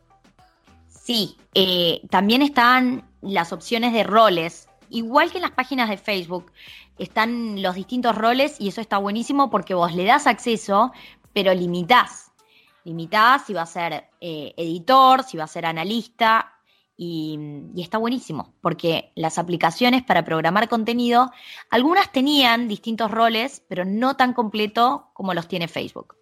Sí, 0.89 1.37
eh, 1.55 2.03
también 2.11 2.43
están 2.43 3.09
las 3.21 3.53
opciones 3.53 3.93
de 3.93 4.05
roles. 4.05 4.69
Igual 4.89 5.31
que 5.31 5.39
en 5.39 5.43
las 5.43 5.53
páginas 5.53 5.89
de 5.89 5.97
Facebook, 5.97 6.53
están 6.99 7.63
los 7.63 7.75
distintos 7.75 8.17
roles 8.17 8.61
y 8.61 8.69
eso 8.69 8.81
está 8.81 8.99
buenísimo 8.99 9.51
porque 9.51 9.75
vos 9.75 9.95
le 9.95 10.05
das 10.05 10.27
acceso, 10.27 10.93
pero 11.33 11.55
limitás. 11.55 12.31
Limitás 12.85 13.47
si 13.47 13.53
va 13.53 13.63
a 13.63 13.67
ser 13.67 14.09
eh, 14.21 14.53
editor, 14.57 15.25
si 15.25 15.37
va 15.37 15.45
a 15.45 15.49
ser 15.49 15.67
analista, 15.67 16.49
y, 16.95 17.39
y, 17.75 17.83
está 17.83 17.99
buenísimo, 17.99 18.53
porque 18.61 19.13
las 19.17 19.39
aplicaciones 19.39 20.05
para 20.05 20.25
programar 20.25 20.69
contenido, 20.69 21.33
algunas 21.71 22.13
tenían 22.13 22.69
distintos 22.69 23.11
roles, 23.11 23.65
pero 23.67 23.85
no 23.85 24.15
tan 24.15 24.35
completo 24.35 25.11
como 25.15 25.35
los 25.35 25.49
tiene 25.49 25.69
Facebook. 25.69 26.17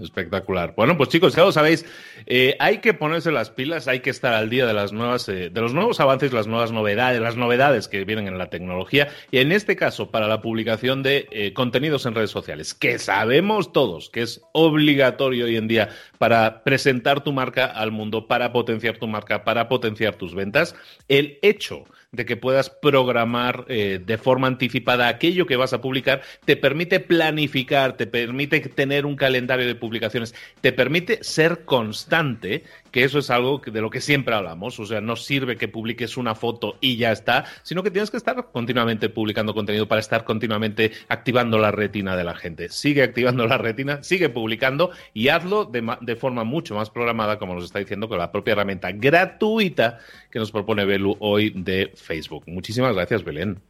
Espectacular. 0.00 0.74
Bueno, 0.76 0.96
pues 0.96 1.08
chicos, 1.08 1.34
ya 1.34 1.44
lo 1.44 1.52
sabéis, 1.52 1.84
eh, 2.26 2.56
hay 2.58 2.78
que 2.78 2.94
ponerse 2.94 3.30
las 3.30 3.50
pilas, 3.50 3.88
hay 3.88 4.00
que 4.00 4.10
estar 4.10 4.34
al 4.34 4.50
día 4.50 4.66
de 4.66 4.74
las 4.74 4.92
nuevas, 4.92 5.28
eh, 5.28 5.50
de 5.50 5.60
los 5.60 5.74
nuevos 5.74 6.00
avances, 6.00 6.32
las 6.32 6.46
nuevas 6.46 6.72
novedades, 6.72 7.20
las 7.20 7.36
novedades 7.36 7.88
que 7.88 8.04
vienen 8.04 8.26
en 8.26 8.38
la 8.38 8.50
tecnología 8.50 9.08
y 9.30 9.38
en 9.38 9.52
este 9.52 9.76
caso 9.76 10.10
para 10.10 10.26
la 10.26 10.40
publicación 10.40 11.02
de 11.02 11.28
eh, 11.30 11.52
contenidos 11.52 12.06
en 12.06 12.14
redes 12.14 12.30
sociales, 12.30 12.74
que 12.74 12.98
sabemos 12.98 13.72
todos 13.72 14.10
que 14.10 14.22
es 14.22 14.42
obligatorio 14.52 15.44
hoy 15.44 15.56
en 15.56 15.68
día 15.68 15.90
para 16.18 16.64
presentar 16.64 17.22
tu 17.22 17.32
marca 17.32 17.66
al 17.66 17.92
mundo, 17.92 18.26
para 18.26 18.52
potenciar 18.52 18.98
tu 18.98 19.06
marca, 19.06 19.44
para 19.44 19.68
potenciar 19.68 20.16
tus 20.16 20.34
ventas. 20.34 20.74
El 21.08 21.38
hecho 21.42 21.84
de 22.12 22.24
que 22.24 22.36
puedas 22.36 22.70
programar 22.70 23.64
eh, 23.68 24.00
de 24.04 24.18
forma 24.18 24.48
anticipada 24.48 25.08
aquello 25.08 25.46
que 25.46 25.56
vas 25.56 25.72
a 25.72 25.80
publicar, 25.80 26.22
te 26.44 26.56
permite 26.56 27.00
planificar, 27.00 27.96
te 27.96 28.06
permite 28.06 28.60
tener 28.60 29.06
un 29.06 29.16
calendario 29.16 29.66
de 29.66 29.74
publicaciones, 29.90 30.34
te 30.60 30.72
permite 30.72 31.22
ser 31.22 31.64
constante 31.64 32.64
que 32.90 33.04
eso 33.04 33.18
es 33.18 33.30
algo 33.30 33.60
de 33.64 33.80
lo 33.80 33.90
que 33.90 34.00
siempre 34.00 34.34
hablamos, 34.34 34.78
o 34.80 34.86
sea, 34.86 35.00
no 35.00 35.16
sirve 35.16 35.56
que 35.56 35.68
publiques 35.68 36.16
una 36.16 36.34
foto 36.34 36.76
y 36.80 36.96
ya 36.96 37.12
está, 37.12 37.44
sino 37.62 37.82
que 37.82 37.90
tienes 37.90 38.10
que 38.10 38.16
estar 38.16 38.50
continuamente 38.52 39.08
publicando 39.08 39.54
contenido 39.54 39.86
para 39.86 40.00
estar 40.00 40.24
continuamente 40.24 40.92
activando 41.08 41.58
la 41.58 41.70
retina 41.70 42.16
de 42.16 42.24
la 42.24 42.34
gente. 42.34 42.68
Sigue 42.68 43.02
activando 43.02 43.46
la 43.46 43.58
retina, 43.58 44.02
sigue 44.02 44.28
publicando 44.28 44.90
y 45.14 45.28
hazlo 45.28 45.64
de, 45.64 45.96
de 46.00 46.16
forma 46.16 46.44
mucho 46.44 46.74
más 46.74 46.90
programada, 46.90 47.38
como 47.38 47.54
nos 47.54 47.64
está 47.64 47.78
diciendo, 47.78 48.08
con 48.08 48.18
la 48.18 48.32
propia 48.32 48.52
herramienta 48.52 48.92
gratuita 48.92 49.98
que 50.30 50.38
nos 50.38 50.50
propone 50.50 50.84
Belu 50.84 51.16
hoy 51.20 51.50
de 51.50 51.92
Facebook. 51.94 52.44
Muchísimas 52.46 52.94
gracias, 52.94 53.24
Belén. 53.24 53.69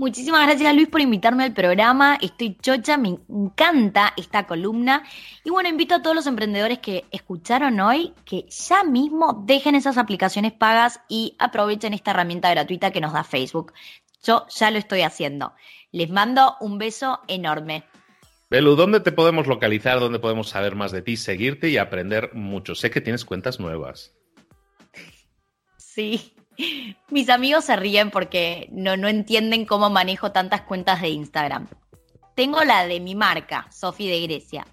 Muchísimas 0.00 0.46
gracias 0.46 0.74
Luis 0.74 0.88
por 0.88 1.02
invitarme 1.02 1.44
al 1.44 1.52
programa. 1.52 2.16
Estoy 2.22 2.56
chocha, 2.56 2.96
me 2.96 3.18
encanta 3.28 4.14
esta 4.16 4.46
columna. 4.46 5.02
Y 5.44 5.50
bueno, 5.50 5.68
invito 5.68 5.94
a 5.94 6.00
todos 6.00 6.16
los 6.16 6.26
emprendedores 6.26 6.78
que 6.78 7.04
escucharon 7.10 7.78
hoy 7.80 8.14
que 8.24 8.46
ya 8.48 8.82
mismo 8.82 9.44
dejen 9.44 9.74
esas 9.74 9.98
aplicaciones 9.98 10.52
pagas 10.52 11.02
y 11.06 11.36
aprovechen 11.38 11.92
esta 11.92 12.12
herramienta 12.12 12.48
gratuita 12.48 12.92
que 12.92 13.02
nos 13.02 13.12
da 13.12 13.24
Facebook. 13.24 13.74
Yo 14.22 14.46
ya 14.48 14.70
lo 14.70 14.78
estoy 14.78 15.02
haciendo. 15.02 15.52
Les 15.92 16.08
mando 16.08 16.56
un 16.60 16.78
beso 16.78 17.20
enorme. 17.28 17.84
Belu, 18.48 18.76
¿dónde 18.76 19.00
te 19.00 19.12
podemos 19.12 19.48
localizar? 19.48 20.00
¿Dónde 20.00 20.18
podemos 20.18 20.48
saber 20.48 20.76
más 20.76 20.92
de 20.92 21.02
ti, 21.02 21.18
seguirte 21.18 21.68
y 21.68 21.76
aprender 21.76 22.32
mucho? 22.32 22.74
Sé 22.74 22.90
que 22.90 23.02
tienes 23.02 23.26
cuentas 23.26 23.60
nuevas. 23.60 24.16
Sí. 25.76 26.32
Mis 27.08 27.28
amigos 27.28 27.64
se 27.64 27.76
ríen 27.76 28.10
porque 28.10 28.68
no, 28.70 28.96
no 28.96 29.08
entienden 29.08 29.64
cómo 29.64 29.90
manejo 29.90 30.32
tantas 30.32 30.62
cuentas 30.62 31.00
de 31.00 31.10
Instagram. 31.10 31.68
Tengo 32.34 32.64
la 32.64 32.86
de 32.86 33.00
mi 33.00 33.14
marca, 33.14 33.66
Sofi 33.70 34.08
de 34.08 34.22
Grecia. 34.22 34.66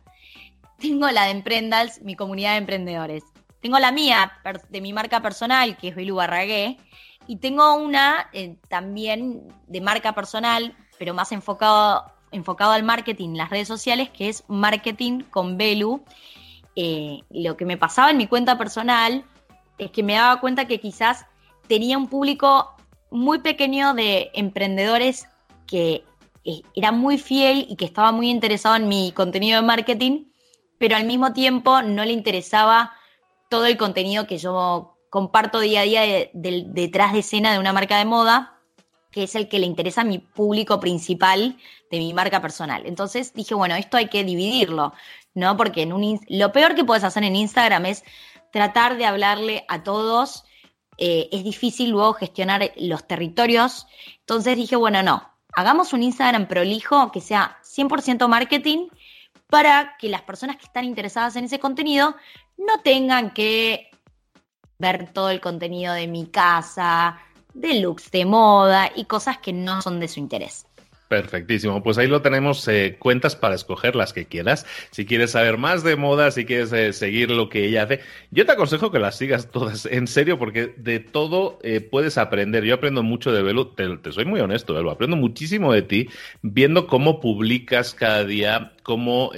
Tengo 0.80 1.10
la 1.10 1.26
de 1.26 1.32
Emprendals, 1.32 2.02
mi 2.02 2.16
comunidad 2.16 2.52
de 2.52 2.58
emprendedores. 2.58 3.24
Tengo 3.62 3.80
la 3.80 3.92
mía, 3.92 4.32
de 4.70 4.82
mi 4.82 4.94
marca 4.94 5.22
personal, 5.22 5.76
que 5.78 5.90
es 5.90 5.96
Belu 5.96 6.16
Barragué. 6.16 6.78
Y 7.28 7.38
tengo 7.38 7.76
una 7.76 8.30
eh, 8.32 8.58
también 8.70 9.48
de 9.68 9.82
marca 9.82 10.14
personal, 10.14 10.76
pero 10.98 11.14
más 11.14 11.32
enfocado, 11.32 12.06
enfocado 12.32 12.72
al 12.72 12.84
marketing, 12.84 13.36
las 13.36 13.50
redes 13.50 13.68
sociales, 13.68 14.10
que 14.10 14.30
es 14.30 14.44
Marketing 14.48 15.22
con 15.22 15.58
Belu. 15.58 16.04
Eh, 16.76 17.22
lo 17.32 17.58
que 17.58 17.66
me 17.66 17.76
pasaba 17.76 18.12
en 18.12 18.18
mi 18.18 18.28
cuenta 18.28 18.58
personal 18.58 19.26
es 19.78 19.92
que 19.92 20.04
me 20.04 20.14
daba 20.14 20.40
cuenta 20.40 20.68
que 20.68 20.80
quizás 20.80 21.26
tenía 21.68 21.98
un 21.98 22.08
público 22.08 22.76
muy 23.12 23.40
pequeño 23.40 23.94
de 23.94 24.32
emprendedores 24.34 25.28
que 25.66 26.04
eh, 26.44 26.62
era 26.76 26.92
muy 26.92 27.18
fiel 27.18 27.66
y 27.70 27.76
que 27.76 27.86
estaba 27.86 28.12
muy 28.12 28.30
interesado 28.30 28.76
en 28.76 28.88
mi 28.88 29.12
contenido 29.12 29.62
de 29.62 29.68
marketing, 29.68 30.26
pero 30.78 30.96
al 30.96 31.06
mismo 31.06 31.34
tiempo 31.34 31.82
no 31.82 32.06
le 32.06 32.14
interesaba 32.14 32.94
todo 33.50 33.66
el 33.66 33.78
contenido 33.78 34.28
que 34.28 34.38
yo 34.38 34.98
comparto 35.10 35.60
día 35.60 35.82
a 35.82 35.84
día 35.84 36.02
detrás 36.34 37.14
de 37.14 37.20
escena 37.20 37.54
de 37.54 37.60
una 37.60 37.74
marca 37.74 37.98
de 37.98 38.06
moda, 38.06 38.60
que 39.12 39.24
es 39.24 39.36
el 39.36 39.48
que 39.48 39.60
le 39.60 39.66
interesa 39.66 40.02
a 40.02 40.06
mi 40.06 40.20
público 40.20 40.80
principal 40.80 41.58
de 41.90 41.98
mi 41.98 42.14
marca 42.14 42.42
personal. 42.42 42.84
Entonces 42.86 43.34
dije, 43.34 43.56
bueno, 43.56 43.76
esto 43.76 43.98
hay 43.98 44.10
que 44.10 44.24
dividirlo, 44.24 44.94
¿no? 45.34 45.56
Porque 45.56 45.90
lo 46.30 46.52
peor 46.52 46.76
que 46.76 46.84
puedes 46.84 47.04
hacer 47.04 47.24
en 47.24 47.36
Instagram 47.36 47.86
es 47.86 48.04
tratar 48.52 48.98
de 48.98 49.06
hablarle 49.06 49.66
a 49.70 49.84
todos 49.84 50.44
eh, 50.98 51.30
es 51.32 51.44
difícil 51.44 51.92
luego 51.92 52.14
gestionar 52.14 52.72
los 52.78 53.08
territorios. 53.08 53.88
Entonces 54.20 54.56
dije, 54.56 54.76
bueno, 54.76 55.04
no, 55.04 55.30
hagamos 55.54 55.94
un 55.94 56.04
Instagram 56.04 56.48
prolijo 56.48 57.12
que 57.12 57.22
sea 57.22 57.58
100% 57.64 58.28
marketing 58.28 58.88
para 59.48 59.96
que 59.98 60.10
las 60.10 60.22
personas 60.24 60.58
que 60.58 60.66
están 60.66 60.86
interesadas 60.86 61.36
en 61.36 61.46
ese 61.46 61.60
contenido 61.60 62.16
no 62.58 62.82
tengan 62.82 63.32
que 63.34 63.90
ver 64.80 65.12
todo 65.14 65.30
el 65.30 65.42
contenido 65.42 65.94
de 65.94 66.08
mi 66.08 66.28
casa, 66.28 67.20
de 67.54 67.80
looks 67.80 68.12
de 68.12 68.26
moda 68.26 68.92
y 68.96 69.06
cosas 69.06 69.38
que 69.40 69.54
no 69.54 69.82
son 69.82 70.00
de 70.00 70.08
su 70.08 70.20
interés. 70.20 70.68
Perfectísimo, 71.08 71.82
pues 71.84 71.98
ahí 71.98 72.08
lo 72.08 72.22
tenemos, 72.22 72.68
eh, 72.68 72.98
cuentas 73.00 73.38
para 73.38 73.56
escoger 73.56 73.96
las 73.96 74.12
que 74.12 74.26
quieras. 74.26 74.66
Si 74.92 75.06
quieres 75.06 75.32
saber 75.32 75.58
más 75.58 75.82
de 75.82 75.96
moda, 75.96 76.32
si 76.32 76.44
quieres 76.44 76.74
eh, 76.74 76.92
seguir 76.92 77.32
lo 77.32 77.48
que 77.48 77.66
ella 77.66 77.84
hace, 77.84 78.02
yo 78.30 78.46
te 78.46 78.52
aconsejo 78.52 78.92
que 78.92 79.00
las 79.00 79.18
sigas 79.18 79.50
todas, 79.52 79.86
en 79.86 80.08
serio, 80.08 80.38
porque 80.38 80.74
de 80.76 81.00
todo 81.00 81.60
eh, 81.64 81.80
puedes 81.80 82.18
aprender. 82.18 82.66
Yo 82.66 82.76
aprendo 82.76 83.04
mucho 83.04 83.32
de 83.32 83.42
Belu, 83.42 83.74
te, 83.74 84.12
soy 84.12 84.26
muy 84.26 84.42
honesto, 84.42 84.74
Belu, 84.74 84.90
aprendo 84.90 85.16
muchísimo 85.16 85.72
de 85.72 85.82
ti 85.82 86.10
viendo 86.42 86.88
cómo 86.88 87.22
publicas 87.22 87.94
cada 87.94 88.26
día, 88.26 88.74
cómo 88.84 89.32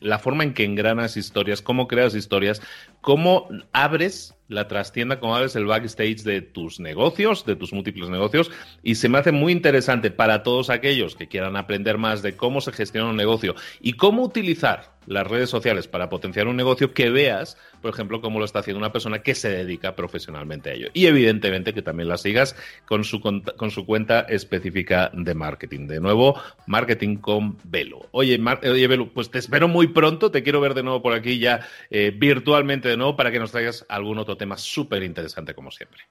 la 0.00 0.18
forma 0.20 0.44
en 0.44 0.54
que 0.54 0.64
engranas 0.64 1.16
historias, 1.16 1.62
cómo 1.62 1.88
creas 1.88 2.14
historias, 2.14 2.62
cómo 3.00 3.48
abres 3.72 4.34
la 4.52 4.68
trastienda, 4.68 5.18
cómo 5.18 5.36
abres 5.36 5.56
el 5.56 5.66
backstage 5.66 6.22
de 6.22 6.42
tus 6.42 6.80
negocios, 6.80 7.44
de 7.44 7.56
tus 7.56 7.72
múltiples 7.72 8.08
negocios, 8.10 8.50
y 8.82 8.94
se 8.94 9.08
me 9.08 9.18
hace 9.18 9.32
muy 9.32 9.52
interesante 9.52 10.10
para 10.10 10.42
todos 10.42 10.70
aquellos 10.70 11.16
que 11.16 11.28
quieran 11.28 11.56
aprender 11.56 11.98
más 11.98 12.22
de 12.22 12.36
cómo 12.36 12.60
se 12.60 12.72
gestiona 12.72 13.10
un 13.10 13.16
negocio 13.16 13.54
y 13.80 13.94
cómo 13.94 14.22
utilizar 14.22 14.92
las 15.06 15.26
redes 15.26 15.50
sociales 15.50 15.88
para 15.88 16.08
potenciar 16.08 16.46
un 16.46 16.56
negocio 16.56 16.92
que 16.92 17.10
veas, 17.10 17.56
por 17.80 17.92
ejemplo, 17.92 18.20
cómo 18.20 18.38
lo 18.38 18.44
está 18.44 18.60
haciendo 18.60 18.78
una 18.78 18.92
persona 18.92 19.22
que 19.22 19.34
se 19.34 19.50
dedica 19.50 19.96
profesionalmente 19.96 20.70
a 20.70 20.74
ello. 20.74 20.88
Y 20.92 21.06
evidentemente 21.06 21.74
que 21.74 21.82
también 21.82 22.08
la 22.08 22.16
sigas 22.16 22.56
con 22.86 23.04
su, 23.04 23.20
con 23.20 23.70
su 23.70 23.86
cuenta 23.86 24.20
específica 24.20 25.10
de 25.12 25.34
marketing. 25.34 25.86
De 25.86 26.00
nuevo, 26.00 26.40
marketing 26.66 27.16
con 27.16 27.58
Velo. 27.64 28.08
Oye, 28.12 28.40
oye 28.62 28.86
Velo, 28.86 29.12
pues 29.12 29.30
te 29.30 29.38
espero 29.38 29.68
muy 29.68 29.88
pronto, 29.88 30.30
te 30.30 30.42
quiero 30.42 30.60
ver 30.60 30.74
de 30.74 30.82
nuevo 30.82 31.02
por 31.02 31.14
aquí 31.14 31.38
ya 31.38 31.66
eh, 31.90 32.12
virtualmente 32.16 32.88
de 32.88 32.96
nuevo 32.96 33.16
para 33.16 33.30
que 33.30 33.38
nos 33.38 33.52
traigas 33.52 33.84
algún 33.88 34.18
otro 34.18 34.36
tema 34.36 34.56
súper 34.56 35.02
interesante 35.02 35.54
como 35.54 35.70
siempre. 35.70 36.02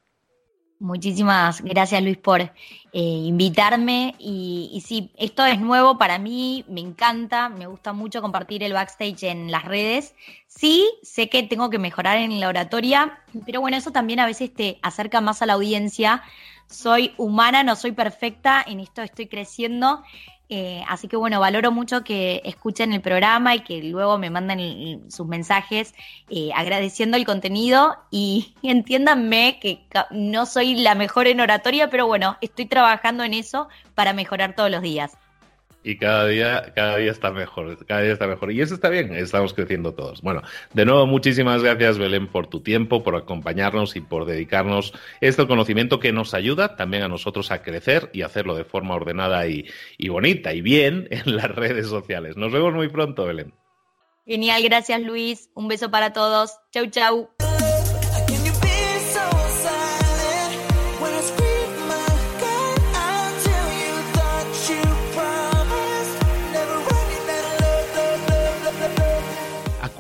Muchísimas 0.82 1.62
gracias 1.62 2.02
Luis 2.02 2.18
por 2.18 2.42
eh, 2.42 2.50
invitarme 2.92 4.16
y, 4.18 4.72
y, 4.74 4.82
sí, 4.82 5.12
esto 5.16 5.46
es 5.46 5.60
nuevo 5.60 6.00
para 6.00 6.18
mí, 6.18 6.66
me 6.68 6.82
encanta, 6.82 7.50
me 7.50 7.68
gusta 7.68 7.94
mucho 7.94 8.20
compartir 8.20 8.64
el 8.64 8.74
backstage 8.74 9.26
en 9.26 9.52
las 9.52 9.64
redes. 9.64 10.16
Sí, 10.48 10.90
sé 11.04 11.30
que 11.30 11.44
tengo 11.44 11.70
que 11.70 11.78
mejorar 11.78 12.18
en 12.18 12.40
la 12.40 12.50
oratoria, 12.50 13.20
pero 13.46 13.62
bueno, 13.62 13.78
eso 13.78 13.92
también 13.92 14.22
a 14.22 14.26
veces 14.26 14.52
te 14.52 14.80
acerca 14.82 15.22
más 15.22 15.44
a 15.44 15.46
la 15.46 15.54
audiencia. 15.54 16.24
Soy 16.66 17.14
humana, 17.18 17.62
no 17.62 17.76
soy 17.76 17.92
perfecta, 17.92 18.66
en 18.66 18.80
esto 18.80 19.04
estoy 19.04 19.28
creciendo 19.28 20.02
eh, 20.54 20.84
así 20.90 21.08
que 21.08 21.16
bueno, 21.16 21.40
valoro 21.40 21.72
mucho 21.72 22.04
que 22.04 22.42
escuchen 22.44 22.92
el 22.92 23.00
programa 23.00 23.56
y 23.56 23.62
que 23.62 23.82
luego 23.84 24.18
me 24.18 24.30
manden 24.30 25.10
sus 25.10 25.26
mensajes 25.26 25.96
eh, 26.30 26.50
agradeciendo 26.54 27.16
el 27.16 27.26
contenido. 27.26 27.96
Y, 28.12 28.54
entiéndanme 28.62 29.60
que 29.62 29.88
no 30.12 30.46
soy 30.46 30.76
la 30.76 30.94
mejor 30.94 31.28
en 31.28 31.40
oratoria, 31.40 31.90
pero 31.90 32.06
bueno, 32.06 32.38
estoy 32.42 32.66
trabajando 32.66 33.24
en 33.24 33.34
eso 33.34 33.70
para 33.96 34.12
mejorar 34.12 34.54
todos 34.54 34.70
los 34.70 34.82
días 34.82 35.14
y 35.84 35.98
cada 35.98 36.28
día, 36.28 36.72
cada 36.76 36.98
día 36.98 37.12
está 37.12 37.32
mejor, 37.32 37.86
cada 37.86 38.02
día 38.02 38.14
está 38.14 38.28
mejor. 38.28 38.52
Y 38.52 38.62
eso 38.62 38.76
está 38.76 38.90
bien, 38.90 39.14
estamos 39.14 39.54
creciendo 39.54 39.94
todos. 39.94 40.22
Bueno, 40.22 40.42
de 40.74 40.86
nuevo, 40.86 41.06
muchísimas 41.08 41.64
gracias, 41.64 41.98
Belén, 41.98 42.28
por 42.28 42.48
tu 42.48 42.62
tiempo, 42.62 43.04
por 43.04 43.16
acompañarnos 43.16 43.96
y 43.96 44.02
por 44.02 44.26
dedicarnos 44.26 44.94
este 45.22 45.48
conocimiento 45.48 46.00
que 46.00 46.12
nos 46.12 46.34
ayuda 46.34 46.76
también 46.76 47.04
a 47.04 47.08
nosotros 47.08 47.52
a 47.52 47.62
crecer 47.62 48.10
y 48.14 48.22
hacerlo 48.22 48.56
de 48.56 48.64
forma 48.64 48.96
ordenada 48.96 49.48
y, 49.48 49.66
y 49.98 50.10
bonita 50.10 50.54
y 50.54 50.62
bien 50.62 51.08
en 51.12 51.36
las 51.36 51.50
redes 51.50 51.88
sociales. 51.88 52.38
Nos 52.38 52.52
vemos 52.52 52.74
muy 52.74 52.90
pronto, 52.90 53.26
Belén. 53.26 53.54
Genial, 54.26 54.64
gracias 54.64 55.02
Luis. 55.02 55.50
Un 55.56 55.68
beso 55.68 55.90
para 55.90 56.14
todos. 56.14 56.58
Chau, 56.72 56.86
chau. 56.88 57.41